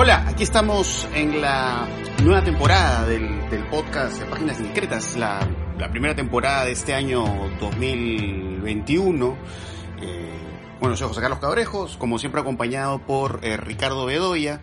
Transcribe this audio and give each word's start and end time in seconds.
Hola, 0.00 0.28
aquí 0.28 0.44
estamos 0.44 1.08
en 1.12 1.40
la 1.40 1.88
nueva 2.22 2.44
temporada 2.44 3.04
del, 3.04 3.40
podcast 3.68 4.20
de 4.20 4.26
Páginas 4.26 4.56
Discretas, 4.60 5.16
la, 5.16 5.40
primera 5.90 6.14
temporada 6.14 6.66
de 6.66 6.70
este 6.70 6.94
año 6.94 7.24
2021. 7.58 9.36
Eh, 10.00 10.28
bueno, 10.78 10.96
soy 10.96 11.08
José 11.08 11.20
Carlos 11.20 11.40
Cabrejos, 11.40 11.96
como 11.96 12.20
siempre 12.20 12.40
acompañado 12.40 13.00
por 13.00 13.40
eh, 13.42 13.56
Ricardo 13.56 14.06
Bedoya. 14.06 14.60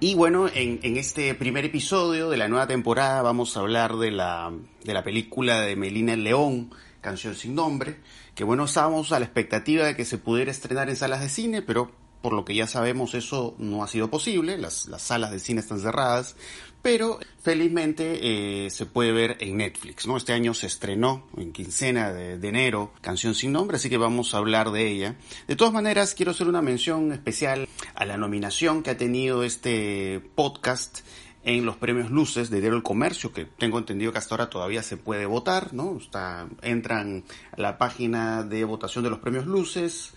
Y 0.00 0.14
bueno, 0.14 0.48
en, 0.48 0.96
este 0.96 1.34
primer 1.34 1.66
episodio 1.66 2.30
de 2.30 2.38
la 2.38 2.48
nueva 2.48 2.66
temporada 2.66 3.20
vamos 3.20 3.54
a 3.54 3.60
hablar 3.60 3.96
de 3.96 4.12
la, 4.12 4.50
de 4.82 4.94
la 4.94 5.04
película 5.04 5.60
de 5.60 5.76
Melina 5.76 6.16
León, 6.16 6.74
Canción 7.02 7.34
sin 7.34 7.54
Nombre, 7.54 8.00
que 8.34 8.44
bueno, 8.44 8.64
estábamos 8.64 9.12
a 9.12 9.18
la 9.18 9.26
expectativa 9.26 9.84
de 9.84 9.94
que 9.94 10.06
se 10.06 10.16
pudiera 10.16 10.50
estrenar 10.50 10.88
en 10.88 10.96
salas 10.96 11.20
de 11.20 11.28
cine, 11.28 11.60
pero 11.60 12.05
por 12.26 12.32
lo 12.32 12.44
que 12.44 12.56
ya 12.56 12.66
sabemos 12.66 13.14
eso 13.14 13.54
no 13.56 13.84
ha 13.84 13.86
sido 13.86 14.10
posible, 14.10 14.58
las, 14.58 14.88
salas 14.98 15.30
de 15.30 15.38
cine 15.38 15.60
están 15.60 15.78
cerradas, 15.78 16.34
pero 16.82 17.20
felizmente 17.40 18.64
eh, 18.64 18.70
se 18.70 18.84
puede 18.84 19.12
ver 19.12 19.36
en 19.38 19.58
Netflix, 19.58 20.08
¿no? 20.08 20.16
Este 20.16 20.32
año 20.32 20.52
se 20.52 20.66
estrenó 20.66 21.28
en 21.36 21.52
quincena 21.52 22.12
de, 22.12 22.48
enero 22.48 22.90
Canción 23.00 23.36
sin 23.36 23.52
nombre, 23.52 23.76
así 23.76 23.88
que 23.88 23.96
vamos 23.96 24.34
a 24.34 24.38
hablar 24.38 24.72
de 24.72 24.88
ella. 24.88 25.14
De 25.46 25.54
todas 25.54 25.72
maneras, 25.72 26.16
quiero 26.16 26.32
hacer 26.32 26.48
una 26.48 26.62
mención 26.62 27.12
especial 27.12 27.68
a 27.94 28.04
la 28.04 28.16
nominación 28.16 28.82
que 28.82 28.90
ha 28.90 28.96
tenido 28.96 29.44
este 29.44 30.20
podcast 30.34 31.02
en 31.44 31.64
los 31.64 31.76
premios 31.76 32.10
Luces 32.10 32.50
de 32.50 32.58
Diario 32.58 32.76
El 32.76 32.82
Comercio, 32.82 33.32
que 33.32 33.44
tengo 33.44 33.78
entendido 33.78 34.10
que 34.10 34.18
hasta 34.18 34.34
ahora 34.34 34.50
todavía 34.50 34.82
se 34.82 34.96
puede 34.96 35.26
votar, 35.26 35.74
¿no? 35.74 35.96
Está, 35.96 36.48
entran 36.62 37.22
a 37.52 37.60
la 37.60 37.78
página 37.78 38.42
de 38.42 38.64
votación 38.64 39.04
de 39.04 39.10
los 39.10 39.20
premios 39.20 39.46
Luces, 39.46 40.12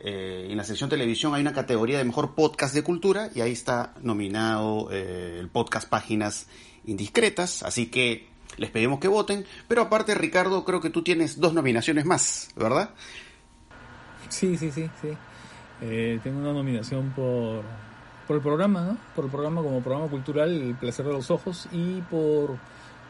eh, 0.00 0.46
en 0.50 0.56
la 0.56 0.64
sección 0.64 0.88
televisión 0.88 1.34
hay 1.34 1.40
una 1.40 1.52
categoría 1.52 1.98
de 1.98 2.04
mejor 2.04 2.34
podcast 2.34 2.74
de 2.74 2.82
cultura 2.82 3.30
y 3.34 3.40
ahí 3.40 3.52
está 3.52 3.94
nominado 4.00 4.88
eh, 4.92 5.38
el 5.40 5.48
podcast 5.48 5.88
Páginas 5.88 6.46
Indiscretas, 6.84 7.64
así 7.64 7.86
que 7.86 8.28
les 8.56 8.70
pedimos 8.70 9.00
que 9.00 9.08
voten, 9.08 9.44
pero 9.66 9.82
aparte 9.82 10.14
Ricardo 10.14 10.64
creo 10.64 10.80
que 10.80 10.90
tú 10.90 11.02
tienes 11.02 11.40
dos 11.40 11.52
nominaciones 11.52 12.04
más, 12.04 12.50
¿verdad? 12.56 12.90
Sí, 14.28 14.56
sí, 14.56 14.70
sí, 14.70 14.88
sí. 15.00 15.08
Eh, 15.80 16.20
tengo 16.22 16.40
una 16.40 16.52
nominación 16.52 17.10
por, 17.10 17.62
por 18.26 18.36
el 18.36 18.42
programa, 18.42 18.82
¿no? 18.82 18.98
Por 19.16 19.24
el 19.24 19.30
programa 19.30 19.62
como 19.62 19.80
programa 19.80 20.08
cultural 20.08 20.50
El 20.50 20.74
placer 20.74 21.06
de 21.06 21.12
los 21.12 21.30
ojos 21.30 21.68
y 21.72 22.00
por 22.02 22.56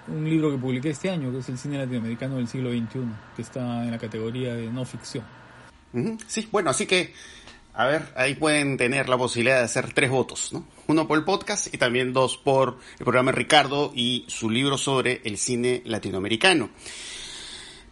un 0.08 0.24
libro 0.24 0.50
que 0.50 0.58
publiqué 0.58 0.90
este 0.90 1.10
año, 1.10 1.30
que 1.32 1.38
es 1.38 1.48
El 1.48 1.58
cine 1.58 1.78
latinoamericano 1.78 2.36
del 2.36 2.48
siglo 2.48 2.70
XXI, 2.70 3.00
que 3.36 3.42
está 3.42 3.84
en 3.84 3.90
la 3.90 3.98
categoría 3.98 4.54
de 4.54 4.70
no 4.70 4.84
ficción. 4.84 5.24
Sí, 6.26 6.48
bueno, 6.52 6.70
así 6.70 6.86
que, 6.86 7.12
a 7.74 7.86
ver, 7.86 8.12
ahí 8.16 8.34
pueden 8.34 8.76
tener 8.76 9.08
la 9.08 9.16
posibilidad 9.16 9.58
de 9.58 9.64
hacer 9.64 9.92
tres 9.92 10.10
votos, 10.10 10.52
¿no? 10.52 10.66
Uno 10.86 11.06
por 11.08 11.18
el 11.18 11.24
podcast 11.24 11.72
y 11.72 11.78
también 11.78 12.12
dos 12.12 12.36
por 12.36 12.78
el 12.98 13.04
programa 13.04 13.32
Ricardo 13.32 13.92
y 13.94 14.24
su 14.28 14.50
libro 14.50 14.78
sobre 14.78 15.20
el 15.24 15.38
cine 15.38 15.82
latinoamericano. 15.84 16.70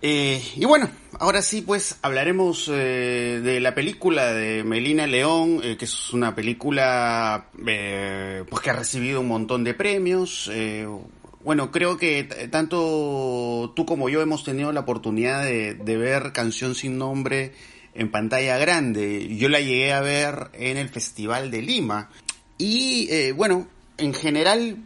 Eh, 0.02 0.42
y 0.54 0.64
bueno, 0.66 0.90
ahora 1.18 1.40
sí, 1.40 1.62
pues 1.62 1.98
hablaremos 2.02 2.70
eh, 2.72 3.40
de 3.42 3.60
la 3.60 3.74
película 3.74 4.32
de 4.32 4.62
Melina 4.62 5.06
León, 5.06 5.60
eh, 5.62 5.76
que 5.78 5.86
es 5.86 6.12
una 6.12 6.34
película 6.34 7.48
pues 7.54 8.62
que 8.62 8.70
ha 8.70 8.74
recibido 8.74 9.20
un 9.20 9.28
montón 9.28 9.64
de 9.64 9.74
premios. 9.74 10.50
bueno, 11.42 11.70
creo 11.70 11.96
que 11.96 12.24
tanto 12.50 13.72
tú 13.74 13.86
como 13.86 14.08
yo 14.08 14.20
hemos 14.20 14.44
tenido 14.44 14.70
la 14.72 14.80
oportunidad 14.80 15.44
de 15.44 15.96
ver 15.96 16.32
Canción 16.32 16.74
sin 16.74 16.98
Nombre 16.98 17.52
en 17.96 18.10
pantalla 18.10 18.58
grande. 18.58 19.34
Yo 19.36 19.48
la 19.48 19.60
llegué 19.60 19.92
a 19.92 20.00
ver 20.00 20.50
en 20.52 20.76
el 20.76 20.88
Festival 20.88 21.50
de 21.50 21.62
Lima. 21.62 22.10
Y 22.58 23.08
eh, 23.10 23.32
bueno, 23.32 23.66
en 23.96 24.12
general 24.12 24.76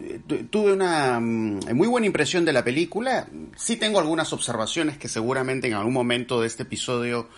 eh, 0.00 0.20
tuve 0.48 0.72
una 0.72 1.18
mm, 1.20 1.74
muy 1.74 1.88
buena 1.88 2.06
impresión 2.06 2.44
de 2.44 2.52
la 2.52 2.62
película. 2.62 3.28
Sí 3.56 3.76
tengo 3.76 3.98
algunas 3.98 4.32
observaciones 4.32 4.98
que 4.98 5.08
seguramente 5.08 5.66
en 5.66 5.74
algún 5.74 5.92
momento 5.92 6.40
de 6.40 6.46
este 6.46 6.62
episodio 6.62 7.28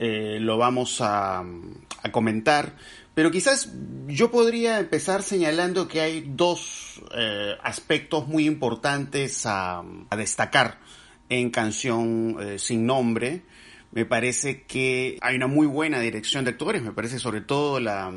eh, 0.00 0.38
lo 0.40 0.58
vamos 0.58 1.00
a, 1.00 1.40
a, 1.40 2.12
comentar. 2.12 2.74
Pero 3.14 3.30
quizás 3.30 3.72
yo 4.08 4.32
podría 4.32 4.80
empezar 4.80 5.22
señalando 5.22 5.86
que 5.86 6.00
hay 6.00 6.24
dos 6.26 7.00
aspectos 7.62 8.26
muy 8.26 8.44
importantes 8.44 9.46
a, 9.46 9.84
a 10.10 10.16
destacar 10.16 10.80
en 11.28 11.50
Canción 11.50 12.36
sin 12.58 12.86
Nombre. 12.86 13.42
Me 13.94 14.04
parece 14.04 14.62
que 14.62 15.18
hay 15.20 15.36
una 15.36 15.46
muy 15.46 15.68
buena 15.68 16.00
dirección 16.00 16.44
de 16.44 16.50
actores, 16.50 16.82
me 16.82 16.90
parece 16.90 17.20
sobre 17.20 17.42
todo 17.42 17.78
la, 17.78 18.12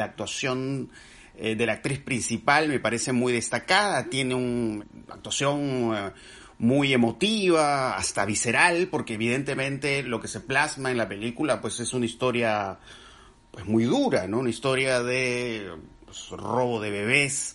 actuación 0.00 0.90
eh, 1.36 1.54
de 1.54 1.66
la 1.66 1.74
actriz 1.74 2.00
principal, 2.00 2.66
me 2.68 2.80
parece 2.80 3.12
muy 3.12 3.32
destacada, 3.32 4.06
tiene 4.06 4.34
una 4.34 4.84
actuación 5.08 5.94
eh, 5.94 6.10
muy 6.58 6.92
emotiva, 6.92 7.96
hasta 7.96 8.24
visceral, 8.24 8.88
porque 8.90 9.14
evidentemente 9.14 10.02
lo 10.02 10.20
que 10.20 10.26
se 10.26 10.40
plasma 10.40 10.90
en 10.90 10.96
la 10.96 11.08
película 11.08 11.60
pues 11.60 11.78
es 11.78 11.92
una 11.92 12.06
historia 12.06 12.80
pues 13.52 13.64
muy 13.66 13.84
dura, 13.84 14.26
¿no? 14.26 14.40
Una 14.40 14.50
historia 14.50 15.00
de 15.00 15.70
pues, 16.06 16.28
robo 16.30 16.80
de 16.80 16.90
bebés, 16.90 17.54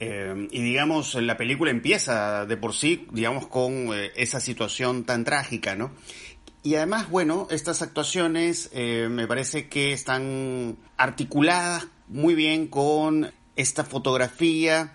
eh, 0.00 0.48
y 0.50 0.60
digamos, 0.60 1.14
la 1.14 1.36
película 1.36 1.70
empieza 1.70 2.46
de 2.46 2.56
por 2.56 2.74
sí, 2.74 3.06
digamos, 3.12 3.46
con 3.46 3.90
esa 4.16 4.40
situación 4.40 5.04
tan 5.04 5.22
trágica, 5.22 5.76
¿no? 5.76 5.92
Y 6.62 6.76
además, 6.76 7.10
bueno, 7.10 7.48
estas 7.50 7.82
actuaciones 7.82 8.70
eh, 8.72 9.08
me 9.10 9.26
parece 9.26 9.68
que 9.68 9.92
están 9.92 10.76
articuladas 10.96 11.88
muy 12.06 12.34
bien 12.34 12.68
con 12.68 13.32
esta 13.56 13.84
fotografía, 13.84 14.94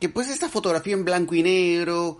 que 0.00 0.08
pues 0.08 0.28
esta 0.28 0.48
fotografía 0.48 0.94
en 0.94 1.04
blanco 1.04 1.36
y 1.36 1.42
negro, 1.44 2.18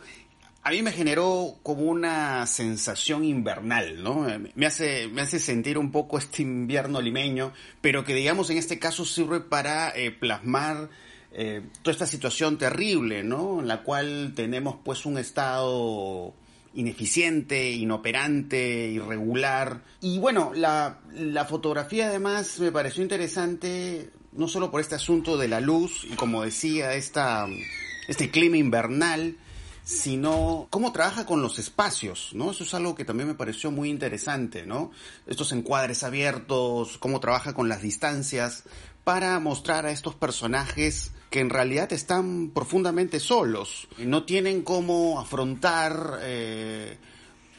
a 0.62 0.71
mí 0.71 0.81
me 0.81 0.93
generó 0.93 1.56
como 1.62 1.82
una 1.82 2.47
sensación 2.47 3.25
invernal, 3.25 4.03
¿no? 4.03 4.27
Me 4.55 4.66
hace, 4.66 5.09
me 5.09 5.22
hace 5.22 5.38
sentir 5.38 5.76
un 5.76 5.91
poco 5.91 6.16
este 6.16 6.43
invierno 6.43 7.03
limeño, 7.03 7.53
pero 7.81 8.05
que 8.05 8.15
digamos 8.15 8.49
en 8.49 8.59
este 8.59 8.78
caso 8.78 9.05
sirve 9.05 9.41
para 9.41 9.91
eh, 9.91 10.11
plasmar 10.11 10.88
eh, 11.32 11.62
toda 11.82 11.93
esta 11.93 12.06
situación 12.06 12.56
terrible, 12.56 13.25
¿no? 13.25 13.61
En 13.61 13.69
la 13.69 13.82
cual 13.82 14.32
tenemos 14.34 14.76
pues 14.82 15.05
un 15.05 15.19
estado 15.19 16.32
ineficiente, 16.74 17.70
inoperante, 17.70 18.88
irregular. 18.88 19.82
Y 20.00 20.18
bueno, 20.18 20.52
la, 20.54 21.00
la 21.12 21.44
fotografía 21.44 22.08
además 22.08 22.58
me 22.58 22.72
pareció 22.72 23.02
interesante, 23.02 24.10
no 24.32 24.48
solo 24.48 24.70
por 24.70 24.80
este 24.80 24.94
asunto 24.94 25.36
de 25.36 25.48
la 25.48 25.60
luz 25.60 26.04
y 26.04 26.14
como 26.16 26.42
decía, 26.42 26.94
esta, 26.94 27.46
este 28.08 28.30
clima 28.30 28.56
invernal, 28.56 29.36
sino 29.84 30.66
cómo 30.70 30.92
trabaja 30.92 31.26
con 31.26 31.42
los 31.42 31.58
espacios, 31.58 32.30
¿no? 32.32 32.50
Eso 32.50 32.64
es 32.64 32.72
algo 32.72 32.94
que 32.94 33.04
también 33.04 33.28
me 33.28 33.34
pareció 33.34 33.70
muy 33.70 33.90
interesante, 33.90 34.66
¿no? 34.66 34.90
Estos 35.26 35.52
encuadres 35.52 36.02
abiertos, 36.02 36.96
cómo 36.98 37.20
trabaja 37.20 37.52
con 37.52 37.68
las 37.68 37.82
distancias 37.82 38.64
para 39.04 39.38
mostrar 39.40 39.84
a 39.84 39.90
estos 39.90 40.14
personajes 40.14 41.12
que 41.34 41.40
en 41.40 41.50
realidad 41.50 41.92
están 41.92 42.50
profundamente 42.50 43.18
solos, 43.18 43.88
no 43.98 44.22
tienen 44.22 44.62
cómo 44.62 45.18
afrontar, 45.18 46.20
eh, 46.22 46.96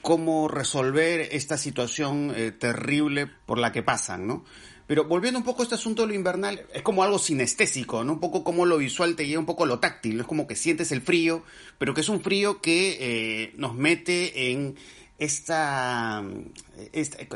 cómo 0.02 0.48
resolver 0.48 1.28
esta 1.34 1.58
situación 1.58 2.32
eh, 2.34 2.54
terrible 2.54 3.28
por 3.28 3.58
la 3.58 3.74
que 3.74 3.84
pasan, 3.84 4.28
¿no? 4.28 4.46
Pero 4.88 5.04
volviendo 5.10 5.40
un 5.40 5.44
poco 5.44 5.62
a 5.62 5.64
este 5.64 5.76
asunto 5.76 6.04
de 6.04 6.08
lo 6.08 6.14
invernal, 6.14 6.66
es 6.74 6.84
como 6.84 7.04
algo 7.04 7.20
sinestésico, 7.20 8.06
¿no? 8.06 8.14
Un 8.14 8.22
poco 8.22 8.46
como 8.46 8.66
lo 8.66 8.78
visual 8.78 9.18
te 9.18 9.28
lleva 9.28 9.42
un 9.42 9.46
poco 9.46 9.66
lo 9.66 9.78
táctil, 9.80 10.22
es 10.22 10.26
como 10.26 10.48
que 10.48 10.56
sientes 10.56 10.94
el 10.94 11.02
frío, 11.02 11.44
pero 11.78 11.94
que 11.94 12.00
es 12.00 12.08
un 12.08 12.22
frío 12.22 12.62
que 12.62 12.98
eh, 13.02 13.54
nos 13.58 13.76
mete 13.76 14.54
en 14.54 14.78
esta, 15.18 16.24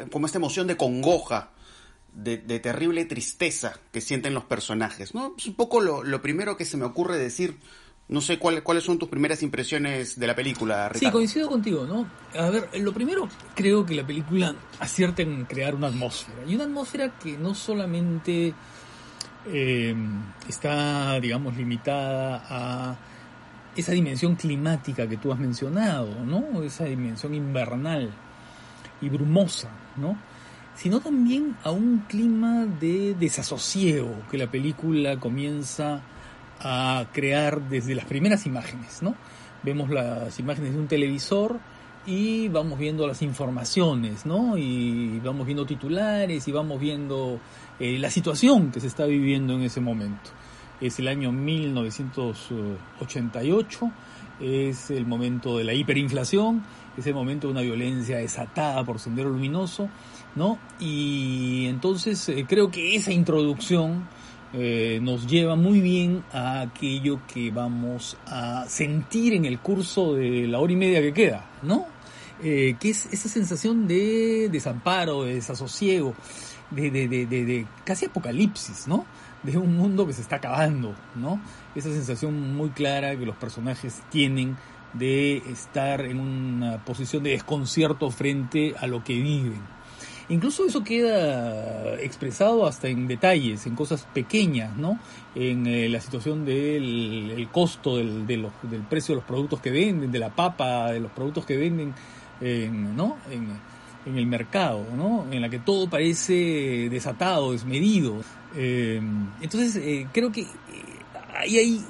como 0.10 0.26
esta 0.26 0.38
emoción 0.38 0.68
de 0.68 0.78
congoja, 0.78 1.52
de, 2.14 2.38
terrible 2.60 3.06
tristeza 3.06 3.80
que 3.92 4.02
sienten 4.02 4.34
los 4.34 4.44
personajes. 4.44 5.14
¿no? 5.14 5.36
Es 5.38 5.48
un 5.48 5.56
poco 5.56 5.82
lo, 5.82 6.22
primero 6.22 6.58
que 6.58 6.66
se 6.66 6.78
me 6.78 6.86
ocurre 6.86 7.18
decir. 7.18 7.58
No 8.08 8.22
sé 8.22 8.40
cuáles 8.40 8.84
son 8.84 8.98
tus 8.98 9.08
primeras 9.08 9.44
impresiones 9.44 10.20
de 10.20 10.26
la 10.26 10.36
película, 10.36 10.90
Sí, 10.96 11.12
coincido 11.12 11.48
contigo, 11.48 11.86
¿no? 11.86 12.08
A 12.36 12.50
ver, 12.50 12.68
lo 12.80 12.92
primero, 12.92 13.30
creo 13.54 13.86
que 13.86 13.94
la 13.94 14.04
película 14.04 14.56
acierta 14.80 15.22
en 15.22 15.46
crear 15.46 15.76
una 15.76 15.90
atmósfera. 15.90 16.40
Y 16.48 16.56
una 16.56 16.64
atmósfera 16.64 17.20
que 17.20 17.38
no 17.38 17.54
solamente 17.54 18.56
eh, 19.46 19.96
está, 20.48 21.20
digamos, 21.20 21.56
limitada 21.56 22.44
a 22.50 22.98
esa 23.76 23.92
dimensión 23.92 24.36
climática 24.36 25.08
que 25.08 25.18
tú 25.18 25.32
has 25.32 25.40
mencionado, 25.40 26.26
¿no? 26.26 26.64
Esa 26.64 26.86
dimensión 26.86 27.34
invernal 27.34 28.12
y 29.02 29.10
brumosa, 29.10 29.70
¿no? 29.98 30.18
Sino 30.80 31.00
también 31.02 31.58
a 31.64 31.72
un 31.72 32.06
clima 32.08 32.66
de 32.66 33.14
desasosiego 33.14 34.24
que 34.32 34.38
la 34.38 34.50
película 34.50 35.20
comienza 35.20 36.02
a 36.62 37.06
crear 37.12 37.68
desde 37.68 37.96
las 37.96 38.06
primeras 38.06 38.46
imágenes, 38.46 39.02
¿no? 39.02 39.14
Vemos 39.62 39.90
las 39.90 40.40
imágenes 40.40 40.72
de 40.72 40.80
un 40.80 40.88
televisor 40.88 41.60
y 42.06 42.48
vamos 42.48 42.80
viendo 42.80 43.06
las 43.06 43.22
informaciones, 43.22 44.26
¿no? 44.26 44.58
Y 44.58 45.20
vamos 45.20 45.46
viendo 45.46 45.66
titulares 45.66 46.48
y 46.48 46.54
vamos 46.54 46.80
viendo 46.80 47.42
eh, 47.78 48.00
la 48.00 48.10
situación 48.10 48.72
que 48.72 48.80
se 48.80 48.88
está 48.88 49.06
viviendo 49.06 49.56
en 49.56 49.64
ese 49.64 49.82
momento. 49.82 50.30
Es 50.80 50.98
el 51.00 51.10
año 51.10 51.34
1988, 51.34 53.92
es 54.40 54.92
el 54.92 55.06
momento 55.06 55.58
de 55.58 55.66
la 55.66 55.74
hiperinflación, 55.74 56.64
es 56.98 57.06
el 57.06 57.14
momento 57.14 57.48
de 57.48 57.52
una 57.52 57.64
violencia 57.64 58.18
desatada 58.18 58.86
por 58.86 59.00
Sendero 59.00 59.30
Luminoso, 59.30 59.90
¿no? 60.36 60.60
Y 60.80 61.68
entonces 61.68 62.28
eh, 62.30 62.46
creo 62.48 62.72
que 62.72 62.96
esa 62.96 63.12
introducción 63.12 64.08
eh, 64.52 65.00
nos 65.02 65.28
lleva 65.28 65.56
muy 65.56 65.80
bien 65.80 66.24
a 66.34 66.62
aquello 66.62 67.20
que 67.32 67.52
vamos 67.52 68.18
a 68.26 68.66
sentir 68.68 69.34
en 69.34 69.46
el 69.46 69.60
curso 69.60 70.16
de 70.16 70.48
la 70.48 70.60
hora 70.60 70.74
y 70.74 70.76
media 70.76 71.02
que 71.02 71.14
queda, 71.14 71.46
¿no? 71.62 71.86
Eh, 72.42 72.76
que 72.80 72.90
es 72.90 73.08
esa 73.12 73.30
sensación 73.30 73.88
de 73.88 74.50
desamparo, 74.52 75.24
de 75.24 75.36
desasosiego, 75.36 76.16
de, 76.72 76.90
de, 76.90 77.08
de, 77.08 77.26
de, 77.28 77.68
casi 77.84 78.06
apocalipsis, 78.06 78.88
¿no? 78.88 79.06
De 79.44 79.58
un 79.58 79.76
mundo 79.78 80.08
que 80.08 80.14
se 80.14 80.22
está 80.22 80.38
acabando, 80.38 80.96
¿no? 81.16 81.40
Esa 81.76 81.92
sensación 81.92 82.56
muy 82.56 82.70
clara 82.70 83.16
que 83.18 83.26
los 83.26 83.36
personajes 83.36 84.02
tienen 84.10 84.58
de 84.94 85.38
estar 85.38 86.02
en 86.02 86.20
una 86.20 86.84
posición 86.84 87.24
de 87.24 87.32
desconcierto 87.32 88.10
frente 88.10 88.74
a 88.80 88.88
lo 88.88 89.04
que 89.04 89.14
viven. 89.14 89.62
Incluso 90.30 90.64
eso 90.64 90.84
queda 90.84 91.96
expresado 92.00 92.68
hasta 92.68 92.88
en 92.88 93.08
detalles, 93.08 93.66
en 93.66 93.76
cosas 93.76 94.08
pequeñas, 94.14 94.78
¿no? 94.78 95.00
En 95.34 95.66
eh, 95.66 95.90
la 95.90 96.00
situación 96.00 96.46
del 96.46 97.34
el 97.36 97.50
costo 97.50 97.98
del, 97.98 98.28
de 98.28 98.38
los, 98.38 98.52
del 98.62 98.82
precio 98.84 99.16
de 99.16 99.22
los 99.22 99.26
productos 99.28 99.60
que 99.60 99.72
venden, 99.72 100.12
de 100.12 100.20
la 100.20 100.30
papa, 100.30 100.92
de 100.92 101.00
los 101.00 101.12
productos 101.12 101.48
que 101.48 101.58
venden, 101.58 101.96
en, 102.42 102.96
¿no? 102.96 103.18
En, 103.32 103.80
el 104.06 104.26
mercado, 104.26 104.86
¿no? 104.96 105.28
En 105.30 105.42
la 105.42 105.50
que 105.50 105.60
todo 105.60 105.90
parece 105.90 106.88
desatado, 106.90 107.52
desmedido. 107.52 108.16
Eh, 108.56 109.00
entonces, 109.42 109.76
eh, 109.76 110.08
creo 110.12 110.32
que 110.32 110.48
ahí 111.38 111.58
hay 111.58 111.86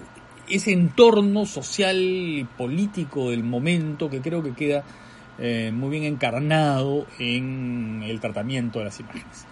ese 0.49 0.73
entorno 0.73 1.45
social 1.45 1.97
y 1.97 2.43
político 2.43 3.29
del 3.29 3.43
momento 3.43 4.09
que 4.09 4.21
creo 4.21 4.43
que 4.43 4.53
queda 4.53 4.83
eh, 5.39 5.71
muy 5.73 5.89
bien 5.89 6.03
encarnado 6.03 7.07
en 7.17 8.03
el 8.03 8.19
tratamiento 8.19 8.79
de 8.79 8.85
las 8.85 8.99
imágenes. 8.99 9.45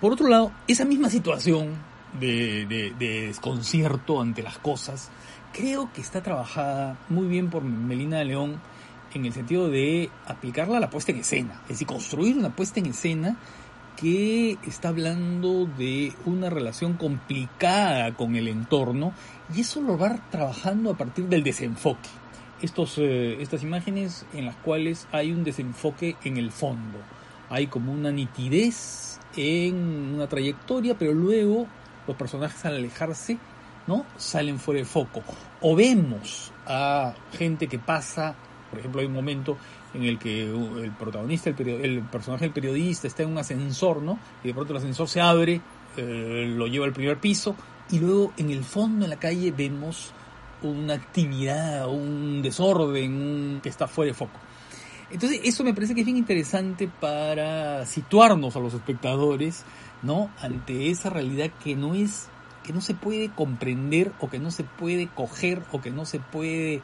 Por 0.00 0.12
otro 0.12 0.28
lado, 0.28 0.52
esa 0.66 0.84
misma 0.84 1.10
situación 1.10 1.76
de, 2.18 2.66
de, 2.66 2.92
de, 2.98 3.26
desconcierto 3.28 4.20
ante 4.20 4.42
las 4.42 4.58
cosas, 4.58 5.10
creo 5.52 5.92
que 5.92 6.00
está 6.00 6.22
trabajada 6.22 6.98
muy 7.08 7.26
bien 7.28 7.50
por 7.50 7.62
Melina 7.62 8.24
León 8.24 8.60
en 9.14 9.26
el 9.26 9.32
sentido 9.32 9.68
de 9.68 10.10
aplicarla 10.26 10.78
a 10.78 10.80
la 10.80 10.90
puesta 10.90 11.12
en 11.12 11.18
escena, 11.18 11.60
es 11.64 11.68
decir, 11.68 11.86
construir 11.86 12.36
una 12.36 12.54
puesta 12.56 12.80
en 12.80 12.86
escena 12.86 13.36
que 13.96 14.58
está 14.66 14.88
hablando 14.88 15.66
de 15.66 16.12
una 16.24 16.50
relación 16.50 16.94
complicada 16.94 18.14
con 18.14 18.34
el 18.36 18.48
entorno 18.48 19.12
y 19.54 19.60
eso 19.60 19.80
lo 19.80 19.98
va 19.98 20.16
trabajando 20.30 20.90
a 20.90 20.96
partir 20.96 21.26
del 21.26 21.44
desenfoque 21.44 22.08
estos, 22.62 22.96
eh, 22.98 23.42
estas 23.42 23.62
imágenes 23.62 24.24
en 24.32 24.46
las 24.46 24.56
cuales 24.56 25.06
hay 25.12 25.32
un 25.32 25.44
desenfoque 25.44 26.16
en 26.24 26.36
el 26.36 26.50
fondo. 26.50 26.98
Hay 27.50 27.66
como 27.66 27.92
una 27.92 28.10
nitidez 28.10 29.20
en 29.36 30.14
una 30.14 30.28
trayectoria, 30.28 30.96
pero 30.96 31.12
luego 31.12 31.66
los 32.06 32.16
personajes 32.16 32.64
al 32.64 32.76
alejarse, 32.76 33.38
¿no? 33.86 34.06
Salen 34.16 34.58
fuera 34.58 34.80
de 34.80 34.86
foco. 34.86 35.22
O 35.60 35.76
vemos 35.76 36.52
a 36.66 37.14
gente 37.36 37.66
que 37.66 37.78
pasa, 37.78 38.34
por 38.70 38.78
ejemplo, 38.78 39.00
hay 39.00 39.06
un 39.06 39.12
momento 39.12 39.58
en 39.94 40.04
el 40.04 40.18
que 40.18 40.44
el 40.44 40.92
protagonista, 40.98 41.50
el, 41.50 41.68
el 41.68 42.00
personaje 42.02 42.46
del 42.46 42.54
periodista 42.54 43.06
está 43.06 43.24
en 43.24 43.30
un 43.30 43.38
ascensor, 43.38 44.00
¿no? 44.00 44.18
Y 44.42 44.48
de 44.48 44.54
pronto 44.54 44.72
el 44.72 44.78
ascensor 44.78 45.08
se 45.08 45.20
abre, 45.20 45.60
eh, 45.96 46.52
lo 46.56 46.66
lleva 46.66 46.86
al 46.86 46.92
primer 46.92 47.18
piso, 47.18 47.54
y 47.90 47.98
luego 47.98 48.32
en 48.38 48.50
el 48.50 48.64
fondo, 48.64 49.04
en 49.04 49.10
la 49.10 49.18
calle, 49.18 49.52
vemos 49.52 50.12
una 50.62 50.94
actividad, 50.94 51.88
un 51.88 52.42
desorden 52.42 53.60
que 53.62 53.68
está 53.68 53.86
fuera 53.86 54.12
de 54.12 54.14
foco. 54.14 54.38
Entonces, 55.10 55.40
eso 55.44 55.62
me 55.62 55.74
parece 55.74 55.94
que 55.94 56.00
es 56.00 56.06
bien 56.06 56.16
interesante 56.16 56.88
para 56.88 57.84
situarnos 57.84 58.56
a 58.56 58.60
los 58.60 58.72
espectadores, 58.72 59.64
¿no? 60.02 60.30
Ante 60.40 60.90
esa 60.90 61.10
realidad 61.10 61.50
que 61.62 61.76
no 61.76 61.94
es, 61.94 62.28
que 62.64 62.72
no 62.72 62.80
se 62.80 62.94
puede 62.94 63.28
comprender 63.28 64.12
o 64.20 64.30
que 64.30 64.38
no 64.38 64.50
se 64.50 64.64
puede 64.64 65.08
coger 65.08 65.62
o 65.70 65.82
que 65.82 65.90
no 65.90 66.06
se 66.06 66.18
puede 66.18 66.80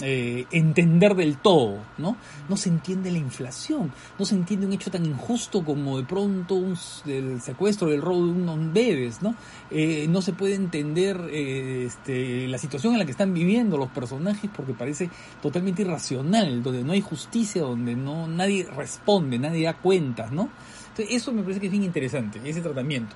eh, 0.00 0.46
entender 0.50 1.14
del 1.14 1.36
todo, 1.36 1.76
¿no? 1.98 2.16
No 2.48 2.56
se 2.56 2.70
entiende 2.70 3.10
la 3.10 3.18
inflación, 3.18 3.92
no 4.18 4.24
se 4.24 4.34
entiende 4.34 4.64
un 4.66 4.72
hecho 4.72 4.90
tan 4.90 5.04
injusto 5.04 5.62
como 5.62 5.98
de 5.98 6.04
pronto 6.04 6.54
un, 6.54 6.78
el 7.06 7.42
secuestro, 7.42 7.92
el 7.92 8.00
robo 8.00 8.24
de 8.24 8.32
unos 8.32 8.72
bebés, 8.72 9.20
¿no? 9.20 9.34
Eh, 9.70 10.06
no 10.08 10.22
se 10.22 10.32
puede 10.32 10.54
entender 10.54 11.28
eh, 11.30 11.84
este, 11.86 12.48
la 12.48 12.56
situación 12.56 12.94
en 12.94 13.00
la 13.00 13.04
que 13.04 13.10
están 13.10 13.34
viviendo 13.34 13.76
los 13.76 13.90
personajes 13.90 14.50
porque 14.56 14.72
parece 14.72 15.10
totalmente 15.42 15.82
irracional, 15.82 16.62
donde 16.62 16.84
no 16.84 16.92
hay 16.92 17.02
justicia, 17.02 17.60
donde 17.60 17.94
no 17.94 18.26
nadie 18.28 18.66
responde, 18.74 19.38
nadie 19.38 19.66
da 19.66 19.74
cuentas, 19.74 20.32
¿no? 20.32 20.48
Entonces, 20.88 21.14
eso 21.14 21.32
me 21.32 21.42
parece 21.42 21.60
que 21.60 21.66
es 21.66 21.72
bien 21.72 21.84
interesante, 21.84 22.40
ese 22.44 22.62
tratamiento. 22.62 23.14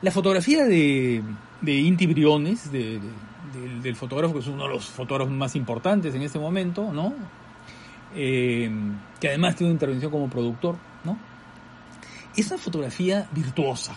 La 0.00 0.12
fotografía 0.12 0.64
de, 0.64 1.22
de 1.60 1.72
Inti 1.74 2.06
Briones, 2.06 2.70
de, 2.70 3.00
de 3.00 3.31
del, 3.52 3.96
fotógrafo, 3.96 4.34
que 4.34 4.40
es 4.40 4.46
uno 4.46 4.64
de 4.64 4.70
los 4.70 4.86
fotógrafos 4.86 5.32
más 5.32 5.56
importantes 5.56 6.14
en 6.14 6.22
este 6.22 6.38
momento, 6.38 6.92
¿no? 6.92 7.14
Eh, 8.14 8.70
que 9.20 9.28
además 9.28 9.56
tiene 9.56 9.70
una 9.70 9.76
intervención 9.76 10.10
como 10.10 10.28
productor, 10.28 10.76
¿no? 11.04 11.18
Es 12.36 12.52
fotografía 12.60 13.28
virtuosa, 13.32 13.94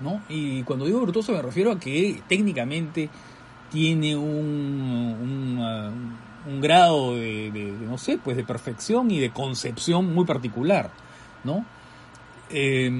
¿no? 0.00 0.22
Y 0.28 0.62
cuando 0.62 0.86
digo 0.86 1.00
virtuosa 1.00 1.32
me 1.32 1.42
refiero 1.42 1.72
a 1.72 1.78
que 1.78 2.22
técnicamente 2.28 3.08
tiene 3.70 4.16
un, 4.16 5.58
un, 6.46 6.56
uh, 6.56 6.60
grado 6.60 7.16
de, 7.16 7.74
no 7.86 7.98
sé, 7.98 8.18
pues 8.18 8.36
de 8.36 8.44
perfección 8.44 9.10
y 9.10 9.18
de 9.18 9.30
concepción 9.30 10.14
muy 10.14 10.24
particular, 10.24 10.90
¿no? 11.44 11.64
Eh, 12.50 12.90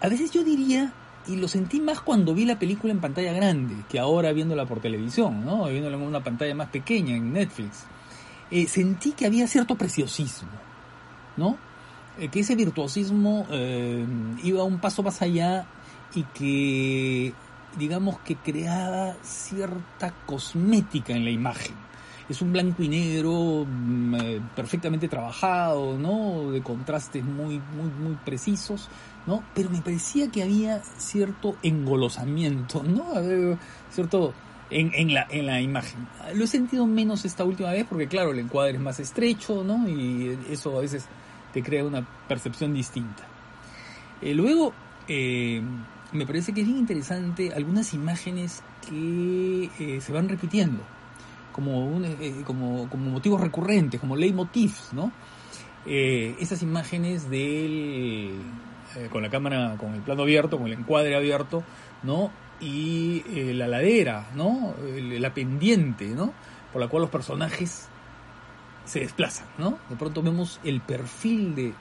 a 0.00 0.08
veces 0.08 0.30
yo 0.30 0.42
diría 0.42 0.92
y 1.28 1.36
lo 1.36 1.46
sentí 1.48 1.80
más 1.80 2.00
cuando 2.00 2.34
vi 2.34 2.44
la 2.44 2.58
película 2.58 2.92
en 2.92 3.00
pantalla 3.00 3.32
grande 3.32 3.76
que 3.88 3.98
ahora 3.98 4.32
viéndola 4.32 4.66
por 4.66 4.80
televisión, 4.80 5.44
¿no? 5.44 5.66
Viéndola 5.66 5.96
en 5.96 6.02
una 6.02 6.22
pantalla 6.22 6.54
más 6.54 6.68
pequeña 6.68 7.14
en 7.14 7.32
Netflix. 7.32 7.84
Eh, 8.50 8.66
sentí 8.66 9.12
que 9.12 9.26
había 9.26 9.46
cierto 9.46 9.76
preciosismo, 9.76 10.50
¿no? 11.36 11.56
Eh, 12.18 12.28
que 12.28 12.40
ese 12.40 12.54
virtuosismo 12.54 13.46
eh, 13.50 14.04
iba 14.42 14.64
un 14.64 14.78
paso 14.78 15.02
más 15.02 15.22
allá 15.22 15.66
y 16.14 16.24
que, 16.24 17.32
digamos, 17.78 18.18
que 18.20 18.36
creaba 18.36 19.14
cierta 19.22 20.12
cosmética 20.26 21.14
en 21.14 21.24
la 21.24 21.30
imagen. 21.30 21.74
Es 22.28 22.42
un 22.42 22.52
blanco 22.52 22.82
y 22.82 22.88
negro 22.88 23.66
perfectamente 24.54 25.08
trabajado, 25.08 25.98
¿no? 25.98 26.50
De 26.50 26.62
contrastes 26.62 27.24
muy, 27.24 27.58
muy, 27.58 27.90
muy 28.02 28.16
precisos, 28.24 28.88
¿no? 29.26 29.42
Pero 29.54 29.70
me 29.70 29.80
parecía 29.80 30.30
que 30.30 30.42
había 30.42 30.80
cierto 30.98 31.56
engolosamiento, 31.62 32.82
¿no? 32.82 33.06
cierto 33.90 34.34
en, 34.72 34.92
en, 34.94 35.14
la, 35.14 35.26
en 35.30 35.46
la 35.46 35.60
imagen. 35.60 36.06
Lo 36.34 36.44
he 36.44 36.46
sentido 36.46 36.86
menos 36.86 37.24
esta 37.24 37.44
última 37.44 37.70
vez 37.70 37.86
porque, 37.88 38.08
claro, 38.08 38.32
el 38.32 38.38
encuadre 38.38 38.74
es 38.74 38.80
más 38.80 38.98
estrecho, 39.00 39.62
¿no? 39.62 39.88
Y 39.88 40.38
eso 40.50 40.76
a 40.76 40.80
veces 40.80 41.06
te 41.52 41.62
crea 41.62 41.84
una 41.84 42.06
percepción 42.26 42.72
distinta. 42.72 43.24
Eh, 44.20 44.34
luego, 44.34 44.72
eh, 45.08 45.62
me 46.12 46.26
parece 46.26 46.52
que 46.52 46.62
es 46.62 46.66
bien 46.66 46.78
interesante 46.78 47.52
algunas 47.54 47.92
imágenes 47.94 48.62
que 48.88 49.70
eh, 49.78 50.00
se 50.00 50.12
van 50.12 50.28
repitiendo 50.28 50.82
como, 51.52 51.86
un, 51.86 52.16
como, 52.44 52.88
como 52.88 53.10
motivos 53.10 53.40
recurrentes, 53.40 54.00
como 54.00 54.16
leitmotivs, 54.16 54.92
¿no? 54.92 55.12
esas 55.84 56.62
imágenes 56.62 57.28
del 57.28 58.36
eh, 58.96 59.08
con 59.10 59.22
la 59.22 59.30
cámara, 59.30 59.76
con 59.78 59.94
el 59.94 60.02
plano 60.02 60.22
abierto, 60.22 60.58
con 60.58 60.66
el 60.66 60.74
encuadre 60.74 61.16
abierto, 61.16 61.62
¿no? 62.02 62.30
Y 62.60 63.24
eh, 63.34 63.54
la 63.54 63.66
ladera, 63.66 64.28
¿no? 64.34 64.74
la 64.84 65.34
pendiente, 65.34 66.06
¿no? 66.06 66.32
Por 66.72 66.80
la 66.80 66.88
cual 66.88 67.02
los 67.02 67.10
personajes 67.10 67.88
se 68.84 69.00
desplazan, 69.00 69.46
¿no? 69.58 69.78
De 69.88 69.96
pronto 69.96 70.22
vemos 70.22 70.60
el 70.64 70.80
perfil 70.80 71.54
de, 71.54 71.74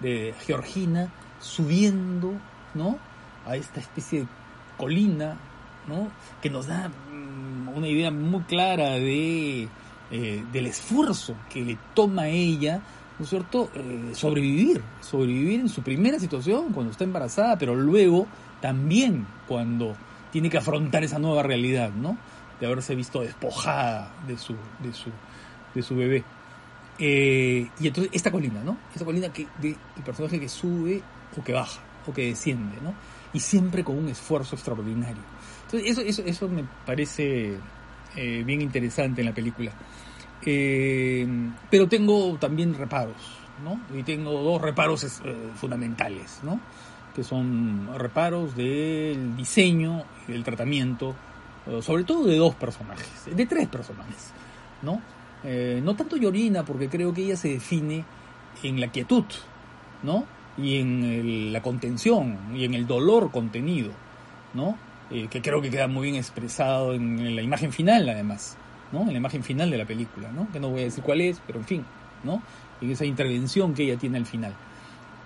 de 0.00 0.34
Georgina 0.46 1.10
subiendo, 1.40 2.32
¿no? 2.74 2.98
A 3.46 3.56
esta 3.56 3.80
especie 3.80 4.20
de 4.20 4.26
colina, 4.76 5.36
¿no? 5.88 6.10
Que 6.40 6.50
nos 6.50 6.66
da 6.66 6.88
mm, 6.88 7.68
una 7.76 7.88
idea 7.88 8.10
muy 8.10 8.42
clara 8.42 8.90
de, 8.90 9.68
eh, 10.10 10.44
del 10.52 10.66
esfuerzo 10.66 11.36
que 11.48 11.62
le 11.62 11.78
toma 11.94 12.28
ella 12.28 12.80
¿no 13.20 13.24
es 13.24 13.30
cierto?, 13.30 13.70
eh, 13.74 14.12
sobrevivir, 14.14 14.80
sobrevivir 15.02 15.60
en 15.60 15.68
su 15.68 15.82
primera 15.82 16.18
situación, 16.18 16.72
cuando 16.72 16.90
está 16.90 17.04
embarazada, 17.04 17.58
pero 17.58 17.74
luego 17.74 18.26
también 18.62 19.26
cuando 19.46 19.94
tiene 20.32 20.48
que 20.48 20.56
afrontar 20.56 21.04
esa 21.04 21.18
nueva 21.18 21.42
realidad, 21.42 21.90
¿no? 21.90 22.16
De 22.58 22.64
haberse 22.64 22.94
visto 22.94 23.20
despojada 23.20 24.10
de 24.26 24.38
su, 24.38 24.54
de 24.82 24.94
su, 24.94 25.10
de 25.74 25.82
su 25.82 25.96
bebé. 25.96 26.24
Eh, 26.98 27.68
y 27.78 27.88
entonces 27.88 28.10
esta 28.14 28.30
colina, 28.30 28.62
¿no? 28.64 28.78
Esta 28.94 29.04
colina 29.04 29.30
que 29.30 29.46
el 29.62 30.02
personaje 30.02 30.40
que 30.40 30.48
sube 30.48 31.02
o 31.36 31.44
que 31.44 31.52
baja 31.52 31.78
o 32.06 32.14
que 32.14 32.24
desciende, 32.24 32.78
¿no? 32.82 32.94
Y 33.34 33.40
siempre 33.40 33.84
con 33.84 33.98
un 33.98 34.08
esfuerzo 34.08 34.54
extraordinario. 34.56 35.22
Entonces 35.66 35.90
eso, 35.90 36.00
eso, 36.00 36.22
eso 36.24 36.48
me 36.48 36.64
parece 36.86 37.58
eh, 38.16 38.42
bien 38.46 38.62
interesante 38.62 39.20
en 39.20 39.26
la 39.26 39.34
película. 39.34 39.72
Eh, 40.46 41.26
pero 41.70 41.88
tengo 41.88 42.36
también 42.38 42.74
reparos, 42.74 43.16
¿no? 43.64 43.80
Y 43.98 44.02
tengo 44.02 44.32
dos 44.42 44.60
reparos 44.60 45.04
eh, 45.04 45.10
fundamentales, 45.54 46.40
¿no? 46.42 46.60
Que 47.14 47.22
son 47.24 47.88
reparos 47.98 48.56
del 48.56 49.36
diseño 49.36 50.04
y 50.28 50.32
del 50.32 50.44
tratamiento, 50.44 51.14
eh, 51.66 51.82
sobre 51.82 52.04
todo 52.04 52.26
de 52.26 52.36
dos 52.36 52.54
personajes, 52.54 53.06
de 53.34 53.46
tres 53.46 53.68
personajes, 53.68 54.32
¿no? 54.82 55.00
Eh, 55.44 55.80
no 55.82 55.94
tanto 55.94 56.16
Yorina, 56.16 56.64
porque 56.64 56.88
creo 56.88 57.12
que 57.12 57.22
ella 57.24 57.36
se 57.36 57.48
define 57.48 58.04
en 58.62 58.80
la 58.80 58.88
quietud, 58.88 59.24
¿no? 60.02 60.24
Y 60.56 60.78
en 60.78 61.04
el- 61.04 61.52
la 61.52 61.62
contención 61.62 62.38
y 62.54 62.64
en 62.64 62.74
el 62.74 62.86
dolor 62.86 63.30
contenido, 63.30 63.90
¿no? 64.54 64.76
Eh, 65.10 65.26
que 65.28 65.42
creo 65.42 65.60
que 65.60 65.70
queda 65.70 65.86
muy 65.88 66.04
bien 66.04 66.16
expresado 66.16 66.94
en, 66.94 67.18
en 67.18 67.34
la 67.36 67.42
imagen 67.42 67.72
final, 67.72 68.08
además, 68.08 68.56
¿no? 68.92 69.02
En 69.02 69.12
la 69.12 69.18
imagen 69.18 69.42
final 69.42 69.70
de 69.70 69.78
la 69.78 69.84
película, 69.84 70.30
¿no? 70.32 70.50
Que 70.52 70.60
no 70.60 70.70
voy 70.70 70.82
a 70.82 70.84
decir 70.84 71.02
cuál 71.02 71.20
es, 71.20 71.40
pero 71.46 71.58
en 71.58 71.64
fin, 71.64 71.84
¿no? 72.24 72.42
En 72.80 72.90
esa 72.90 73.04
intervención 73.04 73.74
que 73.74 73.84
ella 73.84 73.96
tiene 73.96 74.18
al 74.18 74.26
final. 74.26 74.54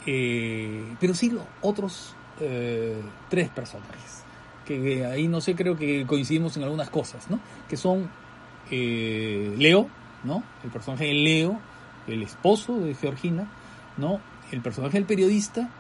Eh, 0.07 0.85
pero 1.01 1.15
sí 1.15 1.35
otros 1.63 2.15
eh, 2.41 3.01
tres 3.31 3.49
personajes, 3.49 4.23
que 4.67 5.07
ahí 5.07 5.29
no 5.29 5.41
sé, 5.41 5.55
creo 5.55 5.77
que 5.77 6.07
coincidimos 6.07 6.57
en 6.57 6.65
algunas 6.65 6.91
cosas, 6.91 7.31
¿no? 7.31 7.41
Que 7.69 7.77
son 7.77 8.11
eh, 8.71 9.55
Leo, 9.57 9.89
¿no? 10.25 10.43
El 10.63 10.71
personaje 10.71 11.07
de 11.07 11.15
Leo, 11.15 11.59
el 12.07 12.23
esposo 12.23 12.79
de 12.81 12.95
Georgina, 12.95 13.49
¿no? 13.97 14.21
El 14.53 14.61
personaje 14.61 14.99
del 14.99 15.07
periodista 15.07 15.71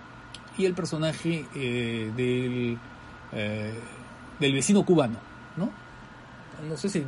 y 0.57 0.65
el 0.65 0.75
personaje 0.75 1.45
del, 1.53 2.79
del 4.41 4.53
vecino 4.53 4.87
cubano, 4.87 5.19
¿no? 5.57 5.71
No 6.67 6.77
sé 6.77 6.89
si 6.89 7.05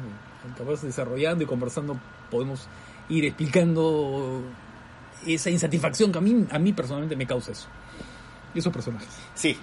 capaz 0.56 0.82
desarrollando 0.82 1.44
y 1.44 1.46
conversando 1.46 1.98
podemos 2.30 2.66
ir 3.08 3.24
explicando 3.24 4.42
esa 5.26 5.50
insatisfacción 5.50 6.12
que 6.12 6.18
a 6.18 6.20
mí, 6.20 6.46
a 6.50 6.58
mí 6.58 6.72
personalmente 6.72 7.16
me 7.16 7.26
causa 7.26 7.52
eso. 7.52 7.68
Esos 8.54 8.72
personajes. 8.72 9.08
Sí. 9.34 9.56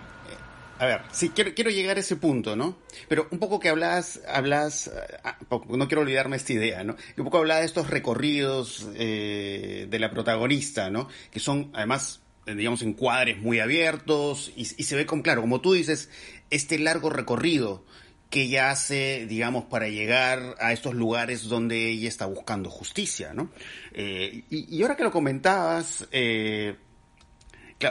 A 0.79 0.85
ver, 0.85 1.01
sí, 1.11 1.29
quiero, 1.29 1.53
quiero 1.53 1.69
llegar 1.69 1.97
a 1.97 1.99
ese 2.01 2.15
punto, 2.15 2.55
¿no? 2.55 2.77
Pero 3.07 3.27
un 3.31 3.39
poco 3.39 3.59
que 3.59 3.69
hablas, 3.69 4.21
hablas, 4.27 4.91
ah, 5.23 5.37
poco- 5.47 5.77
no 5.77 5.87
quiero 5.87 6.01
olvidarme 6.01 6.35
esta 6.35 6.51
idea, 6.53 6.83
¿no? 6.83 6.95
Que 6.95 7.21
un 7.21 7.25
poco 7.25 7.37
hablaba 7.37 7.59
de 7.61 7.67
estos 7.67 7.89
recorridos 7.89 8.89
eh, 8.95 9.87
de 9.89 9.99
la 9.99 10.09
protagonista, 10.09 10.89
¿no? 10.89 11.07
Que 11.31 11.39
son, 11.39 11.69
además, 11.73 12.21
eh, 12.47 12.55
digamos, 12.55 12.81
encuadres 12.81 13.37
muy 13.37 13.59
abiertos 13.59 14.51
y, 14.57 14.61
y 14.61 14.83
se 14.83 14.95
ve 14.95 15.05
como, 15.05 15.21
claro, 15.23 15.41
como 15.41 15.61
tú 15.61 15.73
dices, 15.73 16.09
este 16.49 16.77
largo 16.79 17.09
recorrido 17.11 17.85
que 18.33 18.41
ella 18.41 18.71
hace, 18.71 19.27
digamos, 19.29 19.65
para 19.65 19.89
llegar 19.89 20.55
a 20.59 20.73
estos 20.73 20.95
lugares 20.95 21.43
donde 21.43 21.91
ella 21.91 22.09
está 22.09 22.25
buscando 22.25 22.67
justicia, 22.67 23.31
¿no? 23.31 23.51
Eh, 23.91 24.43
y, 24.49 24.81
ahora 24.81 24.97
que 24.97 25.03
lo 25.03 25.11
comentabas, 25.11 26.07
eh, 26.11 26.75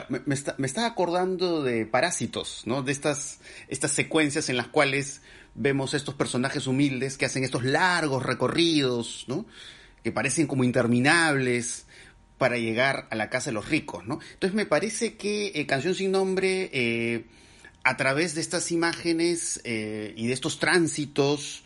me, 0.09 0.19
me 0.57 0.69
acordando 0.81 1.63
de 1.63 1.85
Parásitos, 1.85 2.63
¿no? 2.65 2.83
De 2.83 2.91
estas, 2.91 3.39
secuencias 3.69 4.49
en 4.49 4.57
las 4.57 4.67
cuales 4.67 5.21
vemos 5.55 5.93
estos 5.93 6.15
personajes 6.15 6.67
humildes 6.67 7.17
que 7.17 7.25
hacen 7.25 7.45
estos 7.45 7.63
largos 7.63 8.21
recorridos, 8.21 9.23
¿no? 9.29 9.45
Que 10.03 10.11
parecen 10.11 10.47
como 10.47 10.65
interminables 10.65 11.85
para 12.37 12.57
llegar 12.57 13.07
a 13.11 13.15
la 13.15 13.29
casa 13.29 13.51
de 13.51 13.53
los 13.53 13.69
ricos, 13.69 14.05
¿no? 14.05 14.19
Entonces 14.33 14.55
me 14.55 14.65
parece 14.65 15.15
que 15.15 15.53
eh, 15.55 15.65
Canción 15.65 15.95
sin 15.95 16.11
Nombre, 16.11 16.69
a 17.83 17.97
través 17.97 18.35
de 18.35 18.41
estas 18.41 18.71
imágenes 18.71 19.61
eh, 19.63 20.13
y 20.15 20.27
de 20.27 20.33
estos 20.33 20.59
tránsitos, 20.59 21.63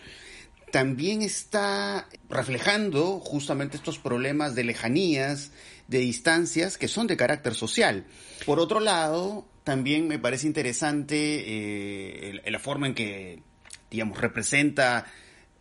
también 0.71 1.21
está 1.21 2.07
reflejando 2.29 3.19
justamente 3.19 3.77
estos 3.77 4.00
problemas 4.00 4.55
de 4.55 4.63
lejanías, 4.63 5.51
de 5.88 6.00
distancias 6.00 6.77
que 6.77 6.88
son 6.88 7.07
de 7.07 7.17
carácter 7.17 7.55
social. 7.55 8.05
Por 8.45 8.59
otro 8.59 8.79
lado, 8.79 9.47
también 9.63 10.07
me 10.07 10.19
parece 10.19 10.47
interesante 10.47 11.15
eh, 11.17 12.41
la 12.45 12.59
forma 12.59 12.88
en 12.88 12.93
que, 12.93 13.41
digamos, 13.89 14.19
representa 14.19 15.05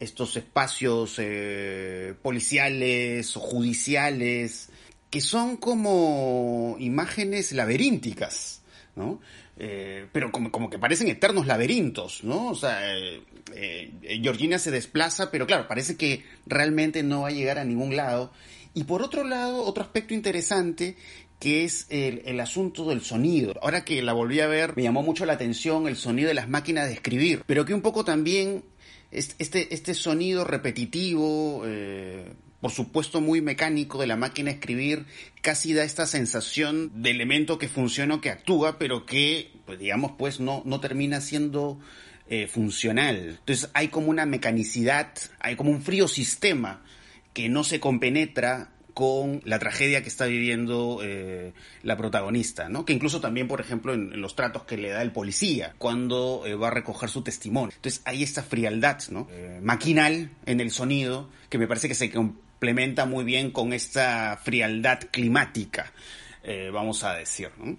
estos 0.01 0.37
espacios 0.37 1.17
eh, 1.19 2.15
policiales 2.23 3.35
judiciales 3.35 4.69
que 5.11 5.21
son 5.21 5.57
como 5.57 6.77
imágenes 6.79 7.53
laberínticas, 7.53 8.63
¿no? 8.97 9.21
Eh, 9.59 10.07
pero 10.13 10.33
como, 10.33 10.51
como 10.51 10.69
que 10.71 10.79
parecen 10.79 11.09
eternos 11.09 11.47
laberintos, 11.47 12.25
¿no? 12.25 12.49
O 12.49 12.55
sea, 12.55 12.81
eh, 12.97 13.23
eh, 13.55 14.21
Georgina 14.23 14.59
se 14.59 14.71
desplaza, 14.71 15.31
pero 15.31 15.47
claro, 15.47 15.69
parece 15.69 15.97
que 15.97 16.25
realmente 16.47 17.03
no 17.03 17.23
va 17.23 17.29
a 17.29 17.33
llegar 17.33 17.59
a 17.59 17.65
ningún 17.65 17.95
lado. 17.95 18.33
Y 18.75 18.85
por 18.85 19.03
otro 19.03 19.23
lado, 19.25 19.63
otro 19.65 19.83
aspecto 19.85 20.13
interesante 20.15 20.97
que 21.39 21.65
es 21.65 21.87
el, 21.91 22.23
el 22.25 22.41
asunto 22.41 22.89
del 22.89 23.03
sonido. 23.03 23.55
Ahora 23.63 23.85
que 23.85 24.01
la 24.03 24.15
volví 24.15 24.41
a 24.41 24.47
ver, 24.47 24.75
me 24.77 24.83
llamó 24.83 25.03
mucho 25.03 25.27
la 25.27 25.35
atención 25.35 25.87
el 25.87 25.97
sonido 25.97 26.29
de 26.29 26.35
las 26.35 26.49
máquinas 26.49 26.87
de 26.89 26.95
escribir, 26.95 27.43
pero 27.47 27.65
que 27.67 27.75
un 27.75 27.83
poco 27.83 28.05
también 28.07 28.65
es- 29.11 29.37
este, 29.39 29.73
este 29.75 29.93
sonido 29.95 30.45
repetitivo, 30.45 31.63
por 32.67 32.73
supuesto 32.73 33.21
muy 33.21 33.41
mecánico 33.41 33.97
de 34.01 34.09
la 34.09 34.17
máquina 34.17 34.51
de 34.51 34.57
escribir, 34.57 35.07
casi 35.41 35.73
da 35.73 35.85
esta 35.85 36.05
sensación 36.05 36.91
de 37.01 37.13
elemento 37.13 37.59
que 37.59 37.69
funciona 37.69 38.17
o 38.17 38.21
que 38.21 38.29
actúa, 38.29 38.77
pero 38.77 39.07
que, 39.07 39.53
pues 39.67 39.79
digamos, 39.79 40.15
pues 40.19 40.41
no, 40.41 40.63
no 40.65 40.81
termina 40.81 41.21
siendo 41.21 41.79
eh, 42.29 42.49
funcional. 42.49 43.37
Entonces 43.39 43.71
hay 43.73 43.87
como 43.87 44.09
una 44.09 44.27
mecanicidad, 44.27 45.13
hay 45.39 45.55
como 45.55 45.71
un 45.71 45.81
frío 45.81 46.09
sistema 46.09 46.83
que 47.33 47.49
no 47.49 47.63
se 47.63 47.79
compenetra 47.79 48.73
con 48.95 49.43
la 49.45 49.61
tragedia 49.61 50.03
que 50.03 50.09
está 50.09 50.25
viviendo 50.25 51.01
eh, 51.05 51.53
la 51.85 51.97
protagonista, 51.97 52.69
¿no? 52.69 52.85
Que 52.85 52.95
incluso 52.95 53.21
también, 53.21 53.47
por 53.47 53.61
ejemplo, 53.61 53.95
en, 53.95 54.21
los 54.21 54.35
tratos 54.35 54.65
que 54.65 54.77
le 54.77 54.89
da 54.89 55.03
el 55.03 55.13
policía 55.13 55.75
cuando 55.79 56.43
eh, 56.47 56.57
va 56.57 56.69
a 56.69 56.71
recoger 56.73 57.11
su 57.11 57.23
testimonio. 57.23 57.77
Entonces 57.77 58.03
hay 58.07 58.25
esta 58.25 58.43
frialdad, 58.43 58.99
¿no? 59.11 59.29
Maquinal 59.63 60.31
en 60.47 60.61
el 60.61 60.73
sonido 60.73 61.29
que 61.49 61.59
me 61.59 61.69
parece 61.69 61.87
que 61.87 61.95
se 61.95 62.11
complementa 62.57 63.05
muy 63.05 63.25
bien 63.25 63.51
con 63.51 63.75
esta 63.75 64.41
frialdad 64.43 64.99
climática, 65.11 65.93
eh, 66.43 66.71
vamos 66.73 67.05
a 67.05 67.13
decir, 67.13 67.51
¿no? 67.59 67.77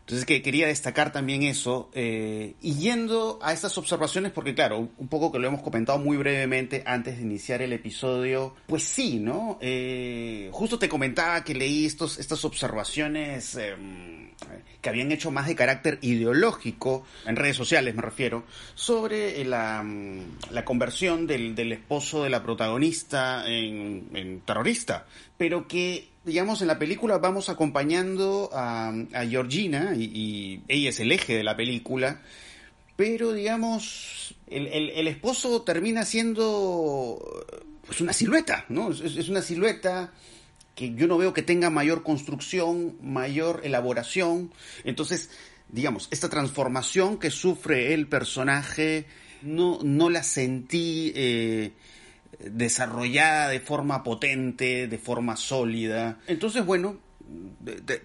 Entonces 0.00 0.24
que 0.24 0.40
quería 0.40 0.68
destacar 0.68 1.12
también 1.12 1.42
eso, 1.42 1.90
eh, 1.92 2.54
y 2.62 2.76
yendo 2.76 3.38
a 3.42 3.52
estas 3.52 3.76
observaciones, 3.76 4.32
porque 4.32 4.54
claro, 4.54 4.88
un 4.96 5.08
poco 5.08 5.30
que 5.32 5.38
lo 5.38 5.48
hemos 5.48 5.62
comentado 5.62 5.98
muy 5.98 6.16
brevemente 6.16 6.82
antes 6.86 7.16
de 7.16 7.24
iniciar 7.24 7.60
el 7.60 7.72
episodio, 7.72 8.54
pues 8.68 8.84
sí, 8.84 9.18
¿no? 9.18 9.58
Eh, 9.60 10.48
justo 10.52 10.78
te 10.78 10.88
comentaba 10.88 11.42
que 11.44 11.54
leí 11.54 11.84
estos, 11.84 12.18
estas 12.18 12.44
observaciones 12.44 13.56
eh, 13.56 13.74
que 14.82 14.88
habían 14.88 15.10
hecho 15.12 15.30
más 15.30 15.46
de 15.46 15.54
carácter 15.56 15.98
ideológico, 16.02 17.04
en 17.26 17.36
redes 17.36 17.56
sociales 17.56 17.94
me 17.94 18.02
refiero, 18.02 18.44
sobre 18.74 19.44
la, 19.44 19.82
mm, 19.82 20.20
la 20.52 20.64
conversión 20.64 21.26
del, 21.26 21.54
del 21.54 21.72
esposo 21.72 22.22
de 22.22 22.30
la 22.30 22.42
protagonista 22.42 23.44
en, 23.48 24.08
en 24.14 24.40
terrorista, 24.40 25.06
pero 25.38 25.66
que 25.66 26.08
digamos, 26.24 26.60
en 26.60 26.66
la 26.68 26.78
película 26.78 27.18
vamos 27.18 27.48
acompañando 27.48 28.50
a, 28.52 28.88
a 29.14 29.24
Georgina 29.26 29.94
y, 29.96 30.04
y 30.12 30.60
ella 30.66 30.90
es 30.90 30.98
el 31.00 31.12
eje 31.12 31.36
de 31.36 31.44
la 31.44 31.56
película, 31.56 32.20
pero 32.96 33.32
digamos, 33.32 34.34
el, 34.48 34.66
el- 34.68 34.90
el 34.90 35.06
esposo 35.08 35.62
termina 35.62 36.04
siendo 36.04 37.18
pues 37.86 38.00
una 38.00 38.12
silueta, 38.12 38.64
¿no? 38.68 38.90
Es, 38.90 39.00
es 39.02 39.28
una 39.28 39.40
silueta 39.42 40.12
que 40.76 40.94
yo 40.94 41.08
no 41.08 41.18
veo 41.18 41.32
que 41.32 41.42
tenga 41.42 41.70
mayor 41.70 42.04
construcción, 42.04 42.96
mayor 43.02 43.62
elaboración. 43.64 44.52
Entonces, 44.84 45.30
digamos, 45.68 46.06
esta 46.12 46.28
transformación 46.28 47.18
que 47.18 47.30
sufre 47.30 47.94
el 47.94 48.06
personaje 48.06 49.06
no, 49.42 49.78
no 49.82 50.10
la 50.10 50.22
sentí 50.22 51.12
eh, 51.16 51.72
desarrollada 52.38 53.48
de 53.48 53.60
forma 53.60 54.04
potente, 54.04 54.86
de 54.86 54.98
forma 54.98 55.36
sólida. 55.36 56.18
Entonces, 56.26 56.64
bueno, 56.66 56.98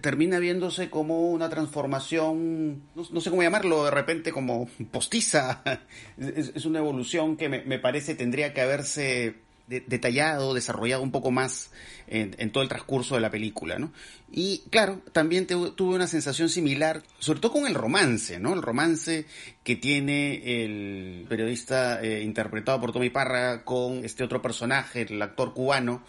termina 0.00 0.38
viéndose 0.38 0.88
como 0.88 1.30
una 1.30 1.50
transformación, 1.50 2.84
no, 2.94 3.20
sé 3.20 3.28
cómo 3.28 3.42
llamarlo, 3.42 3.84
de 3.84 3.90
repente 3.90 4.32
como 4.32 4.66
postiza. 4.90 5.62
Es, 6.18 6.52
es 6.54 6.64
una 6.64 6.78
evolución 6.78 7.36
que 7.36 7.48
me, 7.48 7.62
me 7.64 7.78
parece 7.78 8.14
tendría 8.14 8.54
que 8.54 8.62
haberse 8.62 9.41
de- 9.66 9.84
detallado, 9.86 10.54
desarrollado 10.54 11.02
un 11.02 11.10
poco 11.10 11.30
más 11.30 11.70
en, 12.06 12.34
en 12.38 12.50
todo 12.52 12.62
el 12.62 12.68
transcurso 12.68 13.14
de 13.14 13.20
la 13.20 13.30
película, 13.30 13.78
¿no? 13.78 13.92
Y 14.30 14.62
claro, 14.70 15.00
también 15.12 15.46
tuve 15.46 15.94
una 15.94 16.06
sensación 16.06 16.48
similar, 16.48 17.02
sobre 17.18 17.40
todo 17.40 17.52
con 17.52 17.66
el 17.66 17.74
romance, 17.74 18.38
¿no? 18.38 18.54
El 18.54 18.62
romance 18.62 19.26
que 19.62 19.76
tiene 19.76 20.64
el 20.64 21.26
periodista 21.28 22.02
eh, 22.02 22.22
interpretado 22.22 22.80
por 22.80 22.92
Tommy 22.92 23.10
Parra 23.10 23.64
con 23.64 24.04
este 24.04 24.24
otro 24.24 24.40
personaje, 24.40 25.02
el 25.02 25.20
actor 25.20 25.52
cubano, 25.54 26.02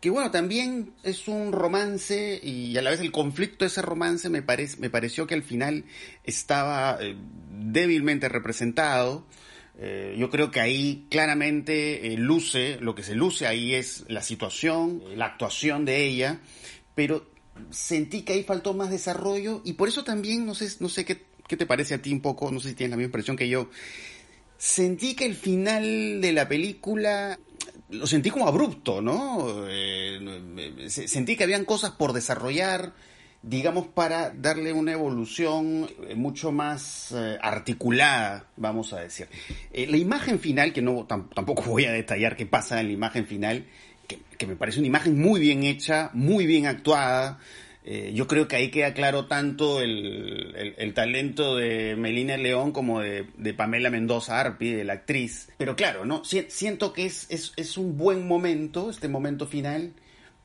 que 0.00 0.10
bueno, 0.10 0.30
también 0.30 0.92
es 1.02 1.28
un 1.28 1.50
romance 1.50 2.38
y 2.42 2.76
a 2.76 2.82
la 2.82 2.90
vez 2.90 3.00
el 3.00 3.10
conflicto 3.10 3.64
de 3.64 3.68
ese 3.68 3.80
romance 3.80 4.28
me, 4.28 4.42
parece, 4.42 4.76
me 4.76 4.90
pareció 4.90 5.26
que 5.26 5.32
al 5.32 5.42
final 5.42 5.86
estaba 6.24 6.98
eh, 7.00 7.16
débilmente 7.50 8.28
representado. 8.28 9.24
Eh, 9.76 10.14
yo 10.18 10.30
creo 10.30 10.50
que 10.50 10.60
ahí 10.60 11.06
claramente 11.10 12.12
eh, 12.12 12.16
luce, 12.16 12.78
lo 12.80 12.94
que 12.94 13.02
se 13.02 13.14
luce 13.14 13.46
ahí 13.46 13.74
es 13.74 14.04
la 14.08 14.22
situación, 14.22 15.02
la 15.16 15.26
actuación 15.26 15.84
de 15.84 16.04
ella, 16.04 16.40
pero 16.94 17.26
sentí 17.70 18.22
que 18.22 18.34
ahí 18.34 18.44
faltó 18.44 18.74
más 18.74 18.90
desarrollo 18.90 19.62
y 19.64 19.72
por 19.72 19.88
eso 19.88 20.04
también, 20.04 20.46
no 20.46 20.54
sé, 20.54 20.68
no 20.78 20.88
sé 20.88 21.04
qué, 21.04 21.24
qué 21.48 21.56
te 21.56 21.66
parece 21.66 21.94
a 21.94 22.02
ti 22.02 22.12
un 22.12 22.20
poco, 22.20 22.52
no 22.52 22.60
sé 22.60 22.70
si 22.70 22.74
tienes 22.74 22.92
la 22.92 22.96
misma 22.96 23.08
impresión 23.08 23.36
que 23.36 23.48
yo, 23.48 23.68
sentí 24.56 25.14
que 25.14 25.26
el 25.26 25.34
final 25.34 26.20
de 26.20 26.32
la 26.32 26.48
película 26.48 27.38
lo 27.90 28.06
sentí 28.06 28.30
como 28.30 28.48
abrupto, 28.48 29.02
¿no? 29.02 29.66
Eh, 29.68 30.86
sentí 30.88 31.36
que 31.36 31.44
habían 31.44 31.64
cosas 31.64 31.92
por 31.92 32.12
desarrollar, 32.12 32.92
digamos, 33.46 33.86
para 33.88 34.30
darle 34.30 34.72
una 34.72 34.92
evolución 34.92 35.88
eh, 36.08 36.14
mucho 36.14 36.50
más 36.50 37.12
eh, 37.12 37.38
articulada, 37.40 38.46
vamos 38.56 38.92
a 38.92 39.00
decir. 39.00 39.28
la 39.72 39.96
imagen 39.96 40.38
final, 40.38 40.72
que 40.72 40.82
no 40.82 41.06
tampoco 41.06 41.62
voy 41.66 41.84
a 41.84 41.92
detallar 41.92 42.36
qué 42.36 42.46
pasa 42.46 42.80
en 42.80 42.88
la 42.88 42.92
imagen 42.92 43.26
final, 43.26 43.64
que, 44.06 44.46
me 44.46 44.56
parece 44.56 44.78
una 44.78 44.88
imagen 44.88 45.18
muy 45.18 45.40
bien 45.40 45.62
hecha, 45.62 46.10
muy 46.12 46.46
bien 46.46 46.66
actuada, 46.66 47.38
eh, 47.86 48.12
yo 48.14 48.26
creo 48.26 48.48
que 48.48 48.56
ahí 48.56 48.70
queda 48.70 48.94
claro 48.94 49.26
tanto 49.26 49.82
el, 49.82 50.92
talento 50.94 51.56
de 51.56 51.96
Melina 51.96 52.38
León 52.38 52.72
como 52.72 53.00
de, 53.00 53.24
Pamela 53.54 53.90
Mendoza 53.90 54.40
Arpi, 54.40 54.72
de 54.72 54.84
la 54.84 54.94
actriz. 54.94 55.48
Pero 55.58 55.76
claro, 55.76 56.06
¿no? 56.06 56.22
siento 56.24 56.94
que 56.94 57.04
es, 57.04 57.26
es, 57.30 57.76
un 57.76 57.98
buen 57.98 58.26
momento, 58.26 58.88
este 58.88 59.08
momento 59.08 59.46
final, 59.46 59.92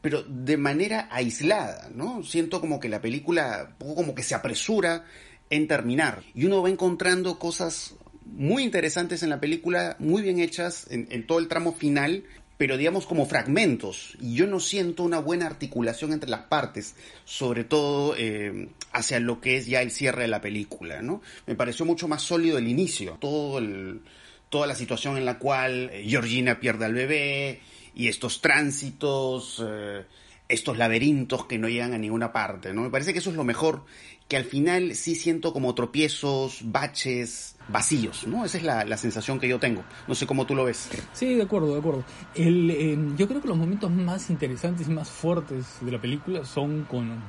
pero 0.01 0.23
de 0.23 0.57
manera 0.57 1.07
aislada, 1.11 1.89
¿no? 1.93 2.23
Siento 2.23 2.61
como 2.61 2.79
que 2.79 2.89
la 2.89 3.01
película, 3.01 3.75
poco 3.77 3.95
como 3.95 4.15
que 4.15 4.23
se 4.23 4.35
apresura 4.35 5.05
en 5.49 5.67
terminar. 5.67 6.23
Y 6.33 6.45
uno 6.45 6.61
va 6.61 6.69
encontrando 6.69 7.39
cosas 7.39 7.95
muy 8.25 8.63
interesantes 8.63 9.23
en 9.23 9.29
la 9.29 9.39
película, 9.39 9.95
muy 9.99 10.21
bien 10.21 10.39
hechas 10.39 10.87
en, 10.89 11.07
en 11.11 11.25
todo 11.25 11.39
el 11.39 11.47
tramo 11.47 11.73
final, 11.73 12.23
pero 12.59 12.75
digamos 12.75 13.05
como 13.05 13.25
fragmentos. 13.25 14.17
Y 14.19 14.35
yo 14.35 14.45
no 14.45 14.59
siento 14.59 15.03
una 15.03 15.19
buena 15.19 15.45
articulación 15.45 16.11
entre 16.11 16.29
las 16.29 16.41
partes, 16.41 16.93
sobre 17.23 17.63
todo 17.63 18.15
eh, 18.17 18.67
hacia 18.91 19.21
lo 19.21 19.39
que 19.39 19.55
es 19.55 19.65
ya 19.65 19.81
el 19.81 19.91
cierre 19.91 20.23
de 20.23 20.27
la 20.27 20.41
película, 20.41 21.01
¿no? 21.01 21.21
Me 21.47 21.55
pareció 21.55 21.85
mucho 21.85 22.09
más 22.09 22.21
sólido 22.21 22.57
el 22.57 22.67
inicio, 22.67 23.17
todo 23.21 23.59
el, 23.59 24.01
toda 24.49 24.67
la 24.67 24.75
situación 24.75 25.15
en 25.15 25.23
la 25.23 25.39
cual 25.39 25.89
eh, 25.93 26.03
Georgina 26.05 26.59
pierde 26.59 26.83
al 26.83 26.93
bebé 26.93 27.61
y 27.99 28.07
estos 28.07 28.39
tránsitos, 28.39 29.61
eh, 29.67 30.05
estos 30.47 30.77
laberintos 30.77 31.45
que 31.47 31.57
no 31.57 31.67
llegan 31.67 31.93
a 31.93 31.97
ninguna 31.97 32.31
parte, 32.31 32.73
¿no? 32.73 32.83
Me 32.83 32.89
parece 32.89 33.11
que 33.11 33.19
eso 33.19 33.29
es 33.29 33.35
lo 33.35 33.43
mejor, 33.43 33.83
que 34.29 34.37
al 34.37 34.45
final 34.45 34.95
sí 34.95 35.15
siento 35.15 35.51
como 35.51 35.75
tropiezos, 35.75 36.61
baches, 36.63 37.57
vacíos, 37.67 38.25
¿no? 38.25 38.45
Esa 38.45 38.57
es 38.57 38.63
la, 38.63 38.95
sensación 38.95 39.37
que 39.37 39.49
yo 39.49 39.59
tengo. 39.59 39.83
No 40.07 40.15
sé 40.15 40.25
cómo 40.25 40.45
tú 40.45 40.55
lo 40.55 40.63
ves. 40.63 40.89
Sí, 41.11 41.33
de 41.33 41.43
acuerdo, 41.43 41.73
de 41.73 41.79
acuerdo. 41.79 42.05
El, 42.35 42.71
em, 42.71 43.17
yo 43.17 43.27
creo 43.27 43.41
que 43.41 43.49
los 43.49 43.57
momentos 43.57 43.91
más 43.91 44.29
interesantes 44.29 44.87
y 44.87 44.91
más 44.91 45.09
fuertes 45.09 45.65
de 45.81 45.91
la 45.91 45.99
película 45.99 46.45
son 46.45 46.85
con, 46.85 47.21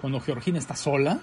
cuando 0.00 0.20
Georgina 0.20 0.60
está 0.60 0.76
sola, 0.76 1.18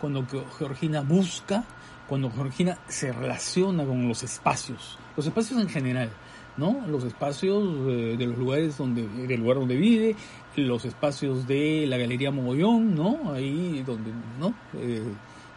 cuando 0.00 0.24
Georgina 0.56 1.00
busca, 1.00 1.64
cuando 2.08 2.30
Georgina 2.30 2.78
se 2.86 3.10
relaciona 3.10 3.84
con 3.84 4.06
los 4.06 4.22
espacios, 4.22 4.98
los 5.16 5.26
espacios 5.26 5.60
en 5.60 5.68
general. 5.68 6.10
¿No? 6.56 6.86
Los 6.88 7.04
espacios 7.04 7.64
eh, 7.88 8.16
de 8.18 8.26
los 8.26 8.38
lugares 8.38 8.78
donde, 8.78 9.06
del 9.08 9.40
lugar 9.40 9.58
donde 9.58 9.76
vive, 9.76 10.16
los 10.56 10.84
espacios 10.84 11.46
de 11.46 11.86
la 11.86 11.96
Galería 11.98 12.30
Mogollón, 12.30 12.94
¿no? 12.94 13.32
Ahí 13.32 13.82
donde, 13.86 14.10
¿no? 14.38 14.54
Eh, 14.74 15.02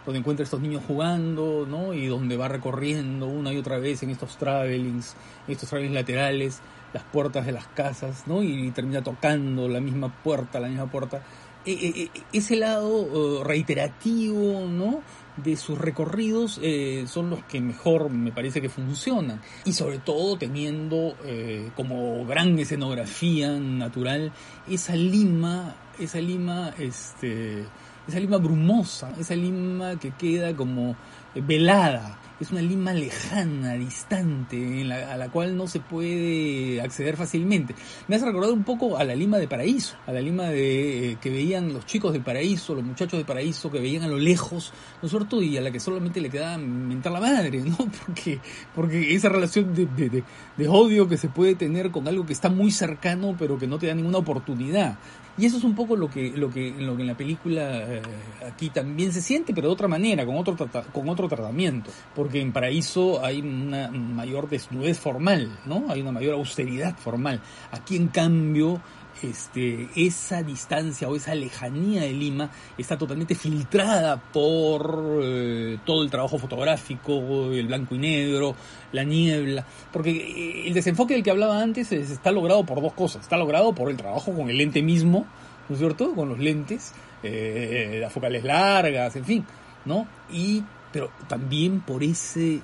donde 0.05 0.19
encuentra 0.19 0.43
a 0.43 0.45
estos 0.45 0.61
niños 0.61 0.83
jugando, 0.87 1.65
¿no? 1.67 1.93
Y 1.93 2.07
donde 2.07 2.35
va 2.35 2.47
recorriendo 2.47 3.27
una 3.27 3.53
y 3.53 3.57
otra 3.57 3.79
vez 3.79 4.03
en 4.03 4.09
estos 4.09 4.37
travelings, 4.37 5.15
estos 5.47 5.69
travelings 5.69 5.95
laterales, 5.95 6.61
las 6.93 7.03
puertas 7.03 7.45
de 7.45 7.51
las 7.51 7.67
casas, 7.67 8.23
¿no? 8.27 8.43
Y 8.43 8.71
termina 8.71 9.01
tocando 9.03 9.67
la 9.67 9.79
misma 9.79 10.13
puerta, 10.23 10.59
la 10.59 10.67
misma 10.67 10.89
puerta. 10.89 11.21
E, 11.65 11.71
e, 11.73 12.03
e, 12.03 12.11
ese 12.33 12.55
lado 12.55 13.43
reiterativo, 13.43 14.65
¿no? 14.67 15.01
De 15.43 15.55
sus 15.55 15.77
recorridos 15.77 16.59
eh, 16.61 17.05
son 17.07 17.29
los 17.29 17.43
que 17.45 17.61
mejor 17.61 18.09
me 18.09 18.31
parece 18.31 18.61
que 18.61 18.69
funcionan. 18.69 19.41
Y 19.65 19.73
sobre 19.73 19.99
todo 19.99 20.37
teniendo 20.37 21.15
eh, 21.25 21.69
como 21.75 22.25
gran 22.25 22.57
escenografía 22.59 23.51
natural 23.51 24.31
esa 24.69 24.95
lima 24.95 25.75
esa 25.99 26.19
lima 26.19 26.73
este 26.79 27.65
esa 28.07 28.19
lima 28.19 28.37
brumosa, 28.37 29.13
esa 29.19 29.35
lima 29.35 29.99
que 29.99 30.11
queda 30.11 30.55
como 30.55 30.95
velada, 31.35 32.17
es 32.39 32.51
una 32.51 32.61
lima 32.61 32.93
lejana, 32.93 33.73
distante, 33.73 34.83
a 34.93 35.17
la 35.17 35.29
cual 35.29 35.57
no 35.57 35.67
se 35.67 35.79
puede 35.79 36.81
acceder 36.81 37.17
fácilmente. 37.17 37.75
Me 38.07 38.15
hace 38.15 38.25
recordar 38.25 38.51
un 38.51 38.63
poco 38.63 38.97
a 38.97 39.03
la 39.03 39.13
lima 39.13 39.37
de 39.37 39.47
Paraíso, 39.47 39.97
a 40.07 40.13
la 40.13 40.21
lima 40.21 40.45
de, 40.45 41.11
eh, 41.11 41.17
que 41.19 41.29
veían 41.29 41.73
los 41.73 41.85
chicos 41.85 42.13
de 42.13 42.21
Paraíso, 42.21 42.75
los 42.75 42.83
muchachos 42.83 43.19
de 43.19 43.25
Paraíso, 43.25 43.69
que 43.69 43.79
veían 43.79 44.03
a 44.03 44.07
lo 44.07 44.17
lejos, 44.17 44.71
¿no 45.01 45.07
es 45.07 45.11
cierto? 45.11 45.41
Y 45.41 45.57
a 45.57 45.61
la 45.61 45.71
que 45.71 45.79
solamente 45.79 46.21
le 46.21 46.29
quedaba 46.29 46.57
mentar 46.57 47.11
la 47.11 47.19
madre, 47.19 47.61
¿no? 47.61 47.77
Porque, 48.05 48.39
porque 48.73 49.13
esa 49.13 49.29
relación 49.29 49.73
de, 49.73 49.85
de, 49.85 50.23
de 50.57 50.67
odio 50.67 51.07
que 51.07 51.17
se 51.17 51.27
puede 51.27 51.55
tener 51.55 51.91
con 51.91 52.07
algo 52.07 52.25
que 52.25 52.33
está 52.33 52.49
muy 52.49 52.71
cercano, 52.71 53.35
pero 53.37 53.57
que 53.57 53.67
no 53.67 53.77
te 53.77 53.87
da 53.87 53.95
ninguna 53.95 54.19
oportunidad. 54.19 54.97
Y 55.39 55.45
eso 55.45 55.57
es 55.57 55.63
un 55.63 55.73
poco 55.73 55.95
lo 55.95 56.09
que, 56.09 56.33
lo 56.35 56.49
que, 56.49 56.71
lo 56.77 56.97
que 56.97 57.03
en 57.03 57.07
la 57.07 57.15
película 57.15 57.61
eh, 57.87 58.01
aquí 58.45 58.69
también 58.69 59.13
se 59.13 59.21
siente, 59.21 59.53
pero 59.53 59.69
de 59.69 59.73
otra 59.73 59.87
manera, 59.87 60.25
con 60.25 60.35
otro, 60.35 60.57
con 60.91 61.07
otro 61.07 61.29
tratamiento. 61.29 61.91
Porque 62.13 62.41
en 62.41 62.51
Paraíso 62.51 63.23
hay 63.23 63.39
una 63.39 63.89
mayor 63.89 64.49
desnudez 64.49 64.99
formal, 64.99 65.57
¿no? 65.65 65.85
Hay 65.87 66.01
una 66.01 66.11
mayor 66.11 66.33
austeridad 66.33 66.97
formal. 66.97 67.41
Aquí, 67.71 67.95
en 67.95 68.09
cambio, 68.09 68.81
este, 69.23 69.89
esa 69.95 70.43
distancia 70.43 71.07
o 71.07 71.15
esa 71.15 71.35
lejanía 71.35 72.01
de 72.01 72.13
Lima 72.13 72.49
está 72.77 72.97
totalmente 72.97 73.35
filtrada 73.35 74.17
por 74.17 75.19
eh, 75.23 75.77
todo 75.85 76.03
el 76.03 76.09
trabajo 76.09 76.37
fotográfico, 76.37 77.51
el 77.51 77.67
blanco 77.67 77.95
y 77.95 77.99
negro, 77.99 78.55
la 78.91 79.03
niebla, 79.03 79.65
porque 79.91 80.11
eh, 80.11 80.67
el 80.67 80.73
desenfoque 80.73 81.13
del 81.13 81.23
que 81.23 81.31
hablaba 81.31 81.61
antes 81.61 81.91
está 81.91 82.31
logrado 82.31 82.65
por 82.65 82.81
dos 82.81 82.93
cosas, 82.93 83.21
está 83.21 83.37
logrado 83.37 83.73
por 83.73 83.89
el 83.89 83.97
trabajo 83.97 84.33
con 84.33 84.49
el 84.49 84.57
lente 84.57 84.81
mismo, 84.81 85.25
¿no 85.67 85.75
es 85.75 85.79
cierto? 85.79 86.13
Con 86.13 86.29
los 86.29 86.39
lentes, 86.39 86.93
eh, 87.23 87.97
las 88.01 88.11
focales 88.11 88.43
largas, 88.43 89.15
en 89.15 89.25
fin, 89.25 89.45
¿no? 89.85 90.07
Y, 90.31 90.63
pero 90.91 91.11
también 91.27 91.81
por 91.81 92.03
ese, 92.03 92.61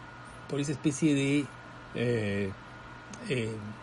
por 0.49 0.59
esa 0.59 0.71
especie 0.71 1.13
de 1.13 1.45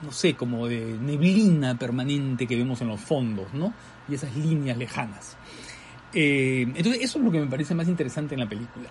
no 0.02 0.12
sé, 0.12 0.34
como 0.34 0.66
de 0.66 0.96
neblina 1.00 1.76
permanente 1.76 2.46
que 2.46 2.56
vemos 2.56 2.80
en 2.80 2.88
los 2.88 3.00
fondos, 3.00 3.52
¿no? 3.52 3.72
Y 4.08 4.14
esas 4.14 4.34
líneas 4.36 4.76
lejanas. 4.76 5.36
Eh, 6.14 6.62
entonces, 6.74 7.02
eso 7.02 7.18
es 7.18 7.24
lo 7.24 7.30
que 7.30 7.40
me 7.40 7.46
parece 7.46 7.74
más 7.74 7.88
interesante 7.88 8.34
en 8.34 8.40
la 8.40 8.48
película. 8.48 8.90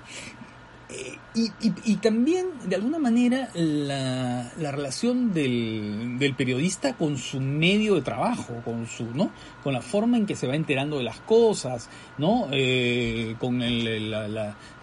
Eh, 0.91 1.17
y, 1.33 1.95
también, 1.97 2.47
de 2.65 2.75
alguna 2.75 2.99
manera, 2.99 3.49
la, 3.53 4.51
relación 4.57 5.31
del, 5.33 6.17
periodista 6.37 6.93
con 6.97 7.17
su 7.17 7.39
medio 7.39 7.95
de 7.95 8.01
trabajo, 8.01 8.61
con 8.65 8.85
su, 8.85 9.05
¿no? 9.05 9.31
Con 9.63 9.71
la 9.71 9.81
forma 9.81 10.17
en 10.17 10.25
que 10.25 10.35
se 10.35 10.47
va 10.47 10.55
enterando 10.55 10.97
de 10.97 11.03
las 11.03 11.21
cosas, 11.21 11.89
¿no? 12.17 12.47
Eh, 12.51 13.35
con 13.39 13.61
el, 13.61 14.13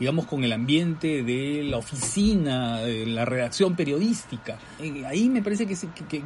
digamos, 0.01 0.27
con 0.27 0.43
el 0.43 0.53
ambiente 0.53 1.23
de 1.23 1.65
la 1.65 1.77
oficina, 1.77 2.81
de 2.81 3.05
la 3.05 3.27
redacción 3.27 3.77
periodística. 3.77 4.59
Eh, 4.79 5.05
ahí 5.07 5.29
me 5.29 5.43
parece 5.43 5.67
que, 5.67 5.77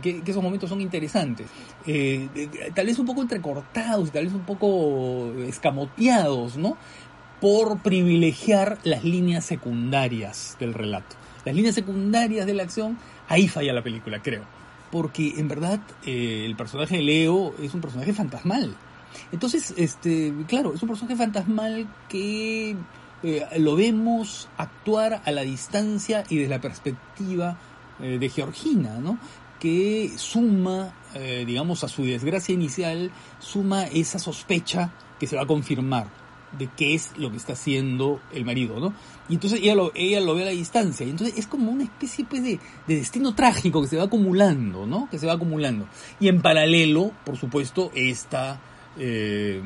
que, 0.01 0.23
esos 0.25 0.43
momentos 0.43 0.71
son 0.71 0.81
interesantes. 0.81 1.49
tal 2.75 2.87
vez 2.87 2.99
un 3.01 3.07
poco 3.07 3.23
entrecortados, 3.23 4.13
tal 4.13 4.27
vez 4.27 4.35
un 4.35 4.47
poco 4.47 5.33
escamoteados, 5.41 6.57
¿no? 6.57 6.77
Por 7.43 7.81
privilegiar 7.81 8.79
las 8.85 9.03
líneas 9.03 9.45
secundarias 9.45 10.57
del 10.61 10.73
relato. 10.73 11.17
Las 11.45 11.57
líneas 11.57 11.75
secundarias 11.75 12.47
de 12.47 12.55
la 12.55 12.63
acción, 12.63 12.97
ahí 13.29 13.49
falla 13.49 13.73
la 13.73 13.83
película, 13.83 14.23
creo. 14.23 14.45
Porque 14.93 15.35
en 15.37 15.49
verdad 15.49 15.81
eh, 16.07 16.45
el 16.47 16.55
personaje 16.55 16.99
de 16.99 17.03
Leo 17.03 17.53
es 17.61 17.75
un 17.75 17.81
personaje 17.81 18.13
fantasmal. 18.13 18.77
Entonces, 19.33 19.75
este, 19.77 20.33
claro, 20.47 20.73
es 20.73 20.83
un 20.83 20.89
personaje 20.89 21.17
fantasmal 21.17 21.89
que 22.09 22.77
eh, 23.25 23.47
lo 23.59 23.75
vemos 23.75 24.49
actuar 24.57 25.21
a 25.25 25.33
la 25.33 25.43
distancia 25.43 26.23
y 26.29 26.37
desde 26.37 26.49
la 26.49 26.61
perspectiva 26.61 27.59
eh, 28.01 28.19
de 28.21 28.29
Georgina, 28.29 28.99
¿no? 29.01 29.19
Que 29.59 30.13
suma, 30.17 30.93
digamos, 31.15 31.85
a 31.85 31.89
su 31.89 32.05
desgracia 32.05 32.53
inicial, 32.53 33.13
suma 33.39 33.85
esa 33.85 34.19
sospecha 34.19 34.93
que 35.21 35.29
se 35.29 35.37
va 35.37 35.43
a 35.43 35.47
confirmar 35.47 36.22
de 36.59 36.69
qué 36.77 36.95
es 36.95 37.13
lo 37.17 37.31
que 37.31 37.37
está 37.37 37.55
haciendo 37.55 38.21
el 38.33 38.45
marido, 38.45 38.79
¿no? 38.79 38.95
Y 39.29 39.35
entonces 39.35 39.61
ella 39.61 39.75
lo, 39.75 39.93
ella 39.95 40.21
lo 40.21 40.35
ve 40.35 40.43
a 40.43 40.47
la 40.47 40.51
distancia. 40.51 41.07
Y 41.07 41.11
entonces 41.11 41.39
es 41.39 41.47
como 41.47 41.71
una 41.71 41.85
especie 41.85 42.25
pues, 42.25 42.43
de, 42.43 42.59
de 42.87 42.97
destino 42.97 43.35
trágico 43.35 43.83
que 43.83 43.89
se 43.89 43.97
va 43.97 44.05
acumulando, 44.05 44.87
¿no? 44.87 45.09
Que 45.11 45.19
se 45.19 45.27
va 45.27 45.35
acumulando. 45.35 45.87
Y 46.21 46.29
en 46.29 46.43
paralelo, 46.43 47.13
por 47.25 47.37
supuesto, 47.37 47.91
esta, 47.95 48.61
eh, 48.99 49.63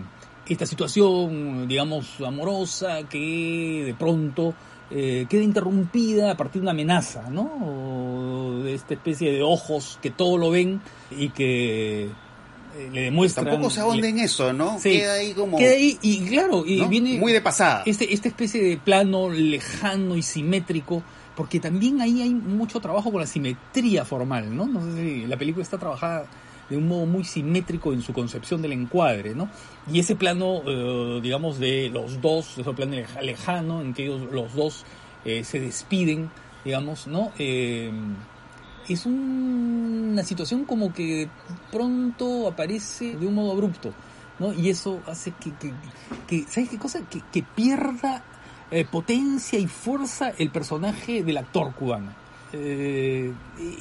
esta 0.47 0.67
situación, 0.67 1.67
digamos, 1.69 2.21
amorosa 2.21 3.03
que 3.09 3.83
de 3.87 3.95
pronto 3.95 4.55
eh, 4.91 5.27
queda 5.29 5.43
interrumpida 5.43 6.31
a 6.31 6.37
partir 6.37 6.63
de 6.63 6.67
una 6.67 6.71
amenaza, 6.71 7.29
¿no? 7.29 8.63
de 8.63 8.75
esta 8.75 8.95
especie 8.95 9.33
de 9.33 9.43
ojos 9.43 9.99
que 10.01 10.11
todo 10.11 10.39
lo 10.39 10.51
ven 10.51 10.81
y 11.11 11.31
que 11.31 12.09
le 12.93 13.03
demuestran. 13.03 13.47
Tampoco 13.47 13.71
se 13.71 13.81
ahonda 13.81 14.09
en 14.09 14.19
eso, 14.19 14.53
¿no? 14.53 14.79
queda 14.83 15.15
ahí 15.15 15.33
como. 15.33 15.59
Queda 15.59 15.73
ahí, 15.73 15.99
y 16.03 16.27
claro, 16.27 16.65
y 16.67 16.85
viene. 16.87 17.19
Muy 17.19 17.33
de 17.33 17.41
pasada. 17.41 17.83
Este, 17.87 18.13
esta 18.13 18.29
especie 18.29 18.63
de 18.63 18.77
plano 18.77 19.31
lejano 19.31 20.17
y 20.17 20.23
simétrico, 20.23 21.03
porque 21.35 21.61
también 21.61 22.01
ahí 22.01 22.23
hay 22.23 22.31
mucho 22.31 22.81
trabajo 22.81 23.11
con 23.11 23.21
la 23.21 23.27
simetría 23.27 24.05
formal, 24.05 24.55
¿no? 24.55 24.67
No 24.67 24.83
sé 24.85 24.97
si 24.97 25.27
la 25.27 25.37
película 25.37 25.63
está 25.63 25.79
trabajada 25.79 26.27
de 26.69 26.77
un 26.77 26.89
modo 26.89 27.07
muy 27.07 27.25
simétrico 27.25 27.93
en 27.93 28.03
su 28.03 28.13
concepción 28.13 28.61
del 28.61 28.73
encuadre, 28.73 29.35
¿no? 29.35 29.49
Y 29.91 30.01
ese 30.01 30.17
plano, 30.17 30.63
eh, 30.67 31.21
digamos, 31.23 31.59
de 31.59 31.91
los 31.91 32.21
dos, 32.21 32.59
ese 32.59 32.73
plano 32.73 32.97
lejano 33.23 33.83
en 33.83 33.95
que 33.95 34.05
ellos, 34.05 34.23
los 34.33 34.55
dos 34.55 34.85
eh, 35.25 35.45
se 35.45 35.61
despiden, 35.61 36.31
digamos, 36.65 37.07
¿no? 37.07 37.33
Es 38.89 39.07
una 39.07 40.23
situación 40.25 40.65
como 40.65 40.93
que 40.93 41.29
pronto 41.71 42.49
aparece 42.49 43.17
de 43.17 43.27
un 43.27 43.35
modo 43.35 43.53
abrupto, 43.53 43.93
¿no? 44.39 44.53
Y 44.53 44.71
eso 44.71 45.01
hace 45.07 45.33
que, 45.33 45.53
que, 46.27 46.45
¿sabes 46.49 46.71
qué 46.71 46.79
cosa? 46.79 47.01
Que, 47.09 47.23
que 47.33 47.43
pierda 47.43 48.25
eh, 48.71 48.85
potencia 48.85 49.59
y 49.59 49.67
fuerza 49.67 50.31
el 50.39 50.51
personaje 50.51 51.23
del 51.23 51.37
actor 51.39 51.73
cubano. 51.75 52.13
Eh, 52.53 53.33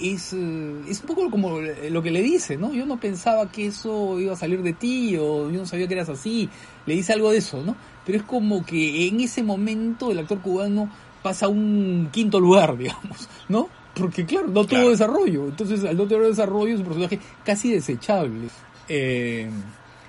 es, 0.02 0.34
eh, 0.34 0.82
es 0.88 1.02
un 1.02 1.08
poco 1.08 1.30
como 1.30 1.60
lo 1.60 2.04
que 2.04 2.12
le 2.12 2.22
dice, 2.22 2.58
¿no? 2.58 2.74
Yo 2.74 2.86
no 2.86 3.00
pensaba 3.00 3.52
que 3.52 3.68
eso 3.68 4.20
iba 4.20 4.34
a 4.34 4.38
salir 4.38 4.62
de 4.62 4.74
ti 4.74 5.18
o 5.18 5.50
yo 5.50 5.60
no 5.60 5.66
sabía 5.66 5.88
que 5.88 5.94
eras 5.94 6.10
así. 6.10 6.50
Le 6.86 6.96
dice 6.96 7.14
algo 7.14 7.32
de 7.32 7.38
eso, 7.38 7.64
¿no? 7.64 7.76
Pero 8.06 8.18
es 8.18 8.24
como 8.24 8.66
que 8.66 9.08
en 9.08 9.20
ese 9.22 9.44
momento 9.44 10.12
el 10.12 10.20
actor 10.20 10.40
cubano 10.42 10.90
pasa 11.24 11.48
a 11.48 11.50
un 11.50 12.10
quinto 12.12 12.40
lugar, 12.40 12.78
digamos, 12.78 13.30
¿no? 13.50 13.70
Porque 13.96 14.26
claro, 14.26 14.48
no 14.48 14.66
tuvo 14.66 14.90
desarrollo. 14.90 15.46
Entonces, 15.46 15.84
al 15.86 15.98
no 15.98 16.08
tener 16.08 16.28
desarrollo, 16.28 16.74
es 16.74 16.80
un 16.80 16.86
personaje 16.86 17.20
casi 17.44 17.72
desechable. 17.72 18.50
Eh, 18.90 19.50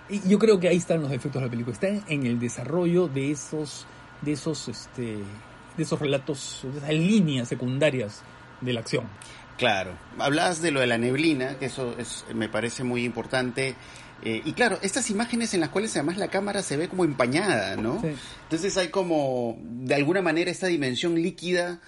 y 0.09 0.29
yo 0.29 0.39
creo 0.39 0.59
que 0.61 0.69
ahí 0.69 0.77
están 0.77 1.03
los 1.03 1.11
efectos 1.11 1.41
de 1.41 1.47
la 1.47 1.51
película. 1.51 1.73
Están 1.73 2.03
en 2.09 2.27
el 2.27 2.39
desarrollo 2.39 3.09
de 3.09 3.31
esos, 3.31 3.87
de 4.23 4.33
esos, 4.33 4.69
este, 4.69 5.19
de 5.77 5.83
esos 5.83 5.99
relatos, 5.99 6.61
de 6.73 6.79
esas 6.79 6.91
líneas 6.91 7.49
secundarias 7.49 8.23
de 8.61 8.73
la 8.73 8.81
acción. 8.81 9.05
Claro. 9.57 9.93
Hablabas 10.19 10.61
de 10.61 10.71
lo 10.71 10.81
de 10.81 10.87
la 10.87 10.99
neblina, 10.99 11.59
que 11.59 11.67
eso 11.67 11.95
es, 11.99 12.25
me 12.35 12.49
parece 12.49 12.85
muy 12.85 13.05
importante. 13.05 13.75
Eh, 14.23 14.43
y 14.45 14.53
claro, 14.53 14.79
estas 14.83 15.11
imágenes 15.11 15.55
en 15.55 15.61
las 15.61 15.71
cuales 15.71 15.95
además 15.97 16.19
la 16.19 16.29
cámara 16.29 16.63
se 16.63 16.77
ve 16.77 16.89
como 16.89 17.05
empañada, 17.05 17.77
¿no? 17.77 18.03
Entonces 18.45 18.77
hay 18.77 18.89
como, 18.89 19.59
de 19.63 19.95
alguna 19.95 20.23
manera, 20.23 20.51
esta 20.51 20.67
dimensión 20.67 21.15
líquida 21.15 21.81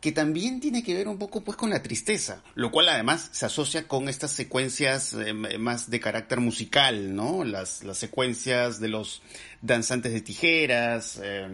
que 0.00 0.12
también 0.12 0.60
tiene 0.60 0.84
que 0.84 0.94
ver 0.94 1.08
un 1.08 1.18
poco 1.18 1.42
pues 1.42 1.56
con 1.56 1.70
la 1.70 1.82
tristeza, 1.82 2.42
lo 2.54 2.70
cual 2.70 2.88
además 2.88 3.30
se 3.32 3.46
asocia 3.46 3.88
con 3.88 4.08
estas 4.08 4.30
secuencias 4.30 5.14
eh, 5.14 5.32
más 5.32 5.90
de 5.90 5.98
carácter 5.98 6.40
musical, 6.40 7.14
¿no? 7.16 7.42
Las, 7.44 7.82
las 7.82 7.98
secuencias 7.98 8.78
de 8.80 8.88
los 8.88 9.22
danzantes 9.60 10.12
de 10.12 10.20
tijeras, 10.20 11.20
eh, 11.22 11.48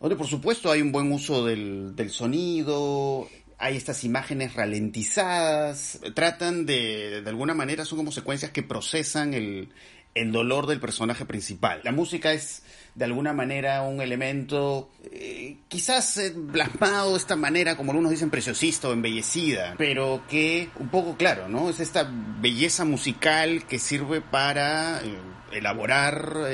donde 0.00 0.16
por 0.16 0.28
supuesto 0.28 0.70
hay 0.70 0.80
un 0.80 0.92
buen 0.92 1.10
uso 1.10 1.44
del, 1.44 1.96
del 1.96 2.10
sonido, 2.10 3.28
hay 3.58 3.76
estas 3.76 4.04
imágenes 4.04 4.54
ralentizadas, 4.54 6.00
tratan 6.14 6.66
de, 6.66 7.20
de 7.20 7.30
alguna 7.30 7.54
manera, 7.54 7.84
son 7.84 7.98
como 7.98 8.12
secuencias 8.12 8.52
que 8.52 8.62
procesan 8.62 9.34
el, 9.34 9.70
el 10.14 10.32
dolor 10.32 10.66
del 10.66 10.80
personaje 10.80 11.24
principal. 11.26 11.80
La 11.84 11.92
música 11.92 12.32
es 12.32 12.62
de 12.94 13.04
alguna 13.04 13.32
manera 13.32 13.82
un 13.82 14.00
elemento 14.00 14.90
eh, 15.12 15.56
quizás 15.68 16.16
eh, 16.18 16.34
plasmado 16.52 17.12
de 17.12 17.18
esta 17.18 17.36
manera, 17.36 17.76
como 17.76 17.92
algunos 17.92 18.10
dicen, 18.10 18.30
preciosista 18.30 18.88
o 18.88 18.92
embellecida, 18.92 19.74
pero 19.78 20.22
que 20.28 20.68
un 20.78 20.88
poco 20.88 21.16
claro, 21.16 21.48
¿no? 21.48 21.70
Es 21.70 21.80
esta 21.80 22.10
belleza 22.40 22.84
musical 22.84 23.64
que 23.66 23.78
sirve 23.78 24.20
para 24.20 25.00
eh, 25.02 25.16
elaborar 25.52 26.48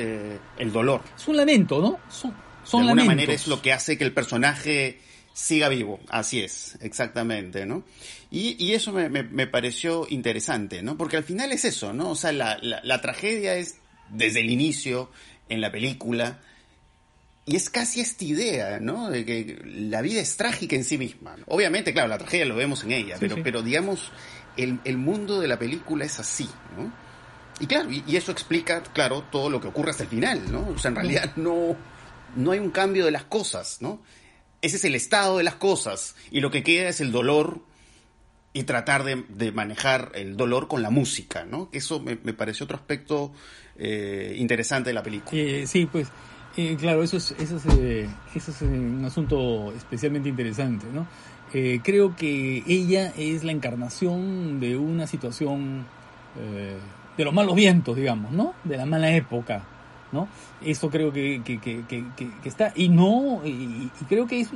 el 0.59 0.72
dolor. 0.72 1.03
Es 1.16 1.29
un 1.29 1.37
lamento, 1.37 1.81
¿no? 1.81 1.99
Son, 2.09 2.35
son 2.64 2.83
de 2.83 2.90
alguna 2.90 3.05
manera 3.05 3.33
es 3.33 3.46
lo 3.46 3.62
que 3.62 3.72
hace 3.72 3.99
que 3.99 4.05
el 4.05 4.12
personaje 4.12 5.01
siga 5.33 5.68
vivo, 5.68 6.01
así 6.09 6.40
es, 6.40 6.79
exactamente, 6.81 7.66
¿no? 7.66 7.85
Y, 8.31 8.57
y 8.64 8.72
eso 8.72 8.92
me, 8.92 9.09
me, 9.11 9.46
pareció 9.46 10.07
interesante, 10.09 10.83
¿no? 10.83 10.96
Porque 10.96 11.18
al 11.18 11.25
final 11.25 11.53
es 11.53 11.66
eso, 11.66 11.92
¿no? 11.92 12.11
O 12.11 12.14
sea, 12.14 12.33
la, 12.33 12.59
la, 12.62 12.81
la 12.83 13.01
tragedia 13.03 13.55
es 13.57 13.77
desde 14.09 14.40
el 14.40 14.51
inicio, 14.51 15.11
en 15.49 15.61
la 15.61 15.71
película. 15.71 16.41
Y 17.45 17.55
es 17.55 17.71
casi 17.71 18.01
esta 18.01 18.25
idea, 18.25 18.81
¿no? 18.81 19.09
De 19.09 19.25
que 19.25 19.63
la 19.65 20.03
vida 20.03 20.21
es 20.21 20.37
trágica 20.37 20.75
en 20.75 20.85
sí 20.85 20.99
misma. 20.99 21.37
Obviamente, 21.47 21.93
claro, 21.93 22.09
la 22.09 22.19
tragedia 22.19 22.45
lo 22.45 22.57
vemos 22.57 22.83
en 22.83 22.93
ella, 22.93 23.17
pero, 23.21 23.37
pero 23.43 23.63
digamos, 23.63 24.11
el, 24.57 24.81
el, 24.85 24.97
mundo 24.99 25.41
de 25.41 25.47
la 25.47 25.57
película 25.57 26.05
es 26.05 26.19
así, 26.19 26.49
¿no? 26.77 26.93
Y 27.61 27.67
claro, 27.67 27.89
y, 27.91 28.17
eso 28.17 28.33
explica, 28.33 28.83
claro, 28.83 29.25
todo 29.31 29.49
lo 29.49 29.61
que 29.61 29.69
ocurre 29.69 29.91
hasta 29.91 30.03
el 30.03 30.09
final, 30.09 30.51
¿no? 30.51 30.69
O 30.69 30.79
sea, 30.79 30.89
en 30.89 30.97
realidad 30.97 31.37
no, 31.37 31.77
no 32.35 32.51
hay 32.51 32.59
un 32.59 32.71
cambio 32.71 33.05
de 33.05 33.13
las 33.13 33.25
cosas, 33.25 33.79
¿no? 33.81 34.03
Ese 34.61 34.77
es 34.77 34.85
el 34.85 34.95
estado 34.95 35.39
de 35.39 35.45
las 35.45 35.55
cosas 35.55 36.17
y 36.31 36.41
lo 36.41 36.51
que 36.51 36.63
queda 36.63 36.89
es 36.89 37.01
el 37.01 37.13
dolor 37.13 37.61
y 38.53 38.65
tratar 38.65 39.05
de, 39.05 39.25
de 39.29 39.53
manejar 39.53 40.13
el 40.15 40.37
dolor 40.37 40.67
con 40.67 40.83
la 40.83 40.91
música, 40.91 41.45
¿no? 41.45 41.69
Eso 41.73 42.01
me, 42.01 42.19
me 42.23 42.33
pareció 42.33 42.65
otro 42.65 42.77
aspecto 42.77 43.33
eh, 43.79 44.35
interesante 44.39 44.91
de 44.91 44.95
la 44.95 45.03
película. 45.03 45.41
Eh, 45.41 45.67
sí, 45.67 45.87
pues 45.87 46.09
eh, 46.57 46.77
claro, 46.79 47.03
eso 47.03 47.17
es, 47.17 47.33
eso 47.39 47.57
es, 47.57 48.09
eso 48.35 48.51
es 48.51 48.62
un 48.62 49.05
asunto 49.05 49.73
especialmente 49.77 50.29
interesante, 50.29 50.87
¿no? 50.93 51.07
creo 51.83 52.15
que 52.15 52.62
ella 52.67 53.15
es 53.17 53.43
la 53.43 53.53
encarnación 53.53 54.61
de 54.61 54.77
una 54.77 55.07
situación 55.07 55.87
de 57.17 57.25
los 57.25 57.33
malos 57.33 57.55
vientos, 57.55 57.97
digamos, 57.97 58.31
¿no? 58.31 58.53
De 58.62 58.77
la 58.77 58.85
mala 58.85 59.11
época, 59.11 59.62
¿no? 60.12 60.29
Eso 60.61 60.91
creo 60.91 61.11
que, 61.15 61.41
que, 61.43 61.59
que, 61.59 61.85
que 61.87 62.49
está, 62.49 62.75
y 62.75 62.91
no, 62.91 63.41
y, 63.43 63.91
y 64.01 64.05
creo 64.07 64.27
que 64.27 64.41
es 64.41 64.51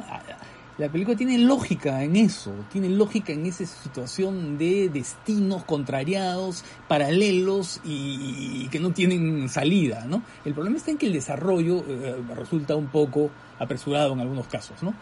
la 0.80 0.90
película 0.90 1.14
tiene 1.14 1.36
lógica 1.36 2.02
en 2.02 2.16
eso, 2.16 2.54
tiene 2.72 2.88
lógica 2.88 3.34
en 3.34 3.44
esa 3.44 3.66
situación 3.66 4.56
de 4.56 4.88
destinos 4.88 5.62
contrariados, 5.64 6.64
paralelos 6.88 7.82
y, 7.84 8.66
que 8.68 8.80
no 8.80 8.90
tienen 8.90 9.50
salida, 9.50 10.06
¿no? 10.06 10.22
El 10.42 10.54
problema 10.54 10.78
está 10.78 10.90
en 10.90 10.96
que 10.96 11.06
el 11.06 11.12
desarrollo 11.12 11.84
eh, 11.86 12.16
resulta 12.34 12.76
un 12.76 12.86
poco 12.86 13.30
apresurado 13.58 14.14
en 14.14 14.20
algunos 14.20 14.46
casos, 14.46 14.82
¿no? 14.82 14.94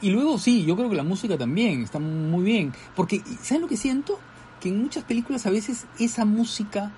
Y 0.00 0.08
luego 0.08 0.38
sí, 0.38 0.64
yo 0.64 0.74
creo 0.74 0.88
que 0.88 0.96
la 0.96 1.02
música 1.02 1.36
también 1.36 1.82
está 1.82 1.98
muy 1.98 2.42
bien, 2.42 2.72
porque 2.96 3.20
¿saben 3.42 3.60
lo 3.60 3.68
que 3.68 3.76
siento? 3.76 4.18
Que 4.58 4.70
en 4.70 4.80
muchas 4.80 5.04
películas 5.04 5.44
a 5.44 5.50
veces 5.50 5.86
esa 5.98 6.24
música, 6.24 6.92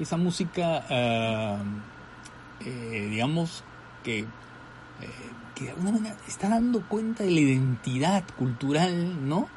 esa 0.00 0.16
música, 0.16 0.84
uh, 0.90 2.64
eh, 2.66 3.08
digamos, 3.08 3.62
que 4.02 4.18
eh, 4.18 4.26
que 5.58 5.64
de 5.64 5.70
alguna 5.72 5.92
manera 5.92 6.16
está 6.26 6.48
dando 6.48 6.82
cuenta 6.86 7.24
de 7.24 7.30
la 7.32 7.40
identidad 7.40 8.24
cultural, 8.38 9.28
¿no? 9.28 9.48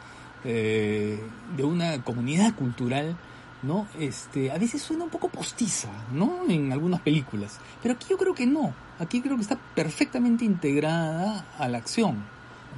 Eh, 0.44 1.22
de 1.56 1.64
una 1.64 2.04
comunidad 2.04 2.56
cultural, 2.56 3.16
¿no? 3.62 3.88
Este, 4.00 4.52
a 4.52 4.58
veces 4.58 4.82
suena 4.82 5.04
un 5.04 5.12
poco 5.12 5.30
postiza, 5.30 5.90
¿no? 6.12 6.50
En 6.50 6.72
algunas 6.72 7.02
películas. 7.02 7.60
Pero 7.84 7.94
aquí 7.94 8.08
yo 8.10 8.18
creo 8.18 8.34
que 8.34 8.48
no. 8.48 8.74
Aquí 9.00 9.22
creo 9.22 9.36
que 9.36 9.44
está 9.44 9.58
perfectamente 9.76 10.44
integrada 10.44 11.46
a 11.60 11.68
la 11.68 11.78
acción. 11.78 12.24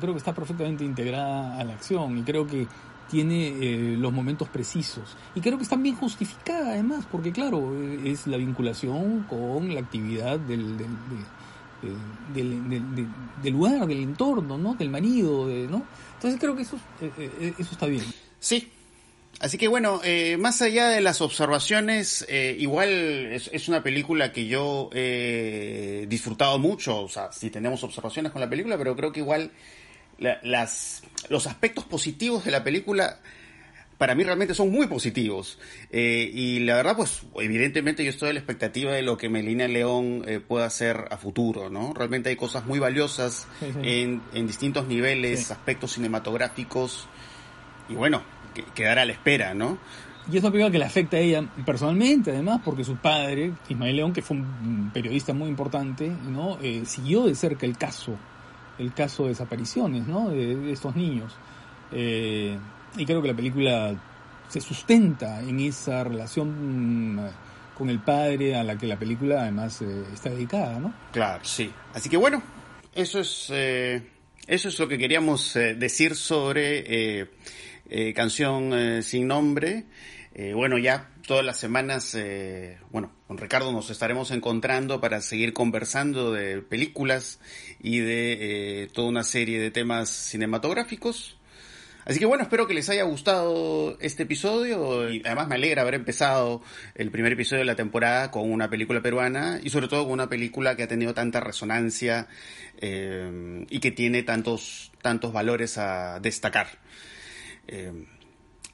Creo 0.01 0.13
que 0.13 0.17
está 0.17 0.33
perfectamente 0.33 0.83
integrada 0.83 1.57
a 1.57 1.63
la 1.63 1.73
acción 1.73 2.17
y 2.17 2.23
creo 2.23 2.45
que 2.45 2.67
tiene 3.09 3.47
eh, 3.47 3.95
los 3.97 4.11
momentos 4.11 4.49
precisos. 4.49 5.15
Y 5.35 5.41
creo 5.41 5.57
que 5.57 5.63
está 5.63 5.77
bien 5.77 5.95
justificada 5.95 6.71
además, 6.71 7.05
porque 7.09 7.31
claro, 7.31 7.73
es 8.03 8.27
la 8.27 8.37
vinculación 8.37 9.23
con 9.29 9.73
la 9.73 9.79
actividad 9.79 10.39
del, 10.39 10.77
del 10.77 10.89
del, 12.33 12.69
del, 13.41 13.53
lugar, 13.53 13.85
del 13.87 13.99
entorno, 13.99 14.57
¿no? 14.57 14.75
Del 14.75 14.89
marido, 14.89 15.47
¿no? 15.47 15.85
Entonces 16.15 16.39
creo 16.39 16.55
que 16.55 16.61
eso, 16.61 16.77
eh, 17.01 17.11
eh, 17.17 17.53
eso 17.57 17.71
está 17.73 17.85
bien. 17.85 18.03
Sí. 18.39 18.71
Así 19.39 19.57
que 19.57 19.67
bueno, 19.67 19.99
eh, 20.03 20.37
más 20.37 20.61
allá 20.61 20.87
de 20.87 21.01
las 21.01 21.19
observaciones, 21.19 22.25
igual 22.57 22.89
es, 22.89 23.67
una 23.67 23.83
película 23.83 24.31
que 24.31 24.47
yo 24.47 24.89
he 24.93 26.05
disfrutado 26.07 26.59
mucho, 26.59 27.01
o 27.01 27.09
sea, 27.09 27.31
si 27.33 27.49
tenemos 27.49 27.83
observaciones 27.83 28.31
con 28.31 28.39
la 28.39 28.49
película, 28.49 28.77
pero 28.77 28.95
creo 28.95 29.11
que 29.11 29.19
igual 29.19 29.51
las, 30.17 31.03
los 31.29 31.47
aspectos 31.47 31.83
positivos 31.83 32.45
de 32.45 32.51
la 32.51 32.63
película 32.63 33.19
para 33.97 34.15
mí 34.15 34.23
realmente 34.23 34.53
son 34.53 34.71
muy 34.71 34.87
positivos. 34.87 35.59
Eh, 35.91 36.29
y 36.33 36.59
la 36.59 36.75
verdad, 36.75 36.95
pues 36.95 37.23
evidentemente 37.39 38.03
yo 38.03 38.09
estoy 38.09 38.29
a 38.29 38.33
la 38.33 38.39
expectativa 38.39 38.91
de 38.91 39.01
lo 39.01 39.17
que 39.17 39.29
Melina 39.29 39.67
León 39.67 40.23
eh, 40.27 40.39
pueda 40.39 40.65
hacer 40.65 41.05
a 41.11 41.17
futuro, 41.17 41.69
¿no? 41.69 41.93
Realmente 41.93 42.29
hay 42.29 42.35
cosas 42.35 42.65
muy 42.65 42.79
valiosas 42.79 43.47
En, 43.83 44.21
en, 44.33 44.47
distintos 44.47 44.87
niveles, 44.87 45.51
aspectos 45.51 45.93
cinematográficos. 45.93 47.07
Y 47.89 47.95
bueno, 47.95 48.23
quedará 48.75 49.01
a 49.01 49.05
la 49.05 49.13
espera, 49.13 49.53
¿no? 49.53 49.77
Y 50.31 50.37
es 50.37 50.43
una 50.43 50.51
película 50.51 50.71
que 50.71 50.79
le 50.79 50.85
afecta 50.85 51.17
a 51.17 51.19
ella 51.19 51.43
personalmente, 51.65 52.31
además, 52.31 52.61
porque 52.63 52.83
su 52.83 52.95
padre, 52.95 53.53
Ismael 53.67 53.95
León, 53.95 54.13
que 54.13 54.21
fue 54.21 54.37
un 54.37 54.91
periodista 54.93 55.33
muy 55.33 55.49
importante, 55.49 56.07
¿no? 56.07 56.57
Eh, 56.61 56.83
siguió 56.85 57.25
de 57.25 57.35
cerca 57.35 57.65
el 57.65 57.77
caso, 57.77 58.15
el 58.79 58.93
caso 58.93 59.23
de 59.23 59.29
desapariciones, 59.29 60.07
¿no? 60.07 60.29
De, 60.29 60.71
estos 60.71 60.95
niños. 60.95 61.35
Eh, 61.91 62.57
y 62.97 63.05
creo 63.05 63.21
que 63.21 63.27
la 63.27 63.35
película 63.35 63.95
se 64.49 64.61
sustenta 64.61 65.41
en 65.41 65.59
esa 65.59 66.03
relación 66.03 67.15
mm, 67.15 67.29
con 67.73 67.89
el 67.89 67.99
padre 67.99 68.55
a 68.55 68.63
la 68.63 68.77
que 68.77 68.87
la 68.87 68.97
película 68.97 69.41
además 69.41 69.81
eh, 69.81 70.03
está 70.13 70.29
dedicada, 70.29 70.79
¿no? 70.79 70.93
Claro, 71.11 71.43
sí. 71.43 71.71
Así 71.93 72.09
que 72.09 72.17
bueno, 72.17 72.43
eso 72.93 73.19
es, 73.19 73.47
eh, 73.51 74.01
eso 74.45 74.67
es 74.67 74.79
lo 74.79 74.87
que 74.87 74.97
queríamos 74.97 75.55
eh, 75.55 75.75
decir 75.75 76.15
sobre 76.15 77.29
Canción 78.15 79.03
Sin 79.03 79.27
Nombre. 79.27 79.85
bueno, 80.53 80.77
ya 80.77 81.09
todas 81.27 81.45
las 81.45 81.59
semanas, 81.59 82.17
bueno, 82.89 83.11
con 83.27 83.37
Ricardo 83.37 83.71
nos 83.71 83.91
estaremos 83.91 84.31
encontrando 84.31 84.99
para 84.99 85.21
seguir 85.21 85.53
conversando 85.53 86.31
de 86.31 86.61
películas 86.61 87.39
y 87.79 87.99
de 87.99 88.89
toda 88.93 89.09
una 89.09 89.23
serie 89.23 89.59
de 89.59 89.69
temas 89.69 90.09
cinematográficos. 90.09 91.37
Así 92.05 92.19
que 92.19 92.25
bueno, 92.25 92.43
espero 92.43 92.67
que 92.67 92.73
les 92.73 92.89
haya 92.89 93.03
gustado 93.03 93.97
este 93.99 94.23
episodio 94.23 95.09
y 95.09 95.21
además 95.25 95.47
me 95.47 95.55
alegra 95.55 95.83
haber 95.83 95.95
empezado 95.95 96.61
el 96.95 97.11
primer 97.11 97.33
episodio 97.33 97.59
de 97.59 97.65
la 97.65 97.75
temporada 97.75 98.31
con 98.31 98.51
una 98.51 98.69
película 98.69 99.01
peruana 99.01 99.59
y 99.63 99.69
sobre 99.69 99.87
todo 99.87 100.03
con 100.03 100.13
una 100.13 100.27
película 100.27 100.75
que 100.75 100.83
ha 100.83 100.87
tenido 100.87 101.13
tanta 101.13 101.39
resonancia 101.39 102.27
eh, 102.77 103.65
y 103.69 103.79
que 103.79 103.91
tiene 103.91 104.23
tantos, 104.23 104.91
tantos 105.01 105.31
valores 105.31 105.77
a 105.77 106.19
destacar. 106.19 106.67
Eh, 107.67 108.05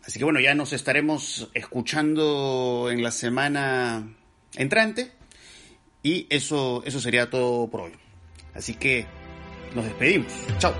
así 0.03 0.17
que 0.17 0.25
bueno, 0.25 0.39
ya 0.39 0.55
nos 0.55 0.73
estaremos 0.73 1.49
escuchando 1.53 2.89
en 2.91 3.03
la 3.03 3.11
semana 3.11 4.15
entrante 4.55 5.11
y 6.01 6.27
eso, 6.29 6.83
eso 6.85 6.99
sería 6.99 7.29
todo 7.29 7.69
por 7.69 7.81
hoy. 7.81 7.91
Así 8.53 8.73
que 8.73 9.05
nos 9.75 9.85
despedimos. 9.85 10.33
Chao. 10.57 10.73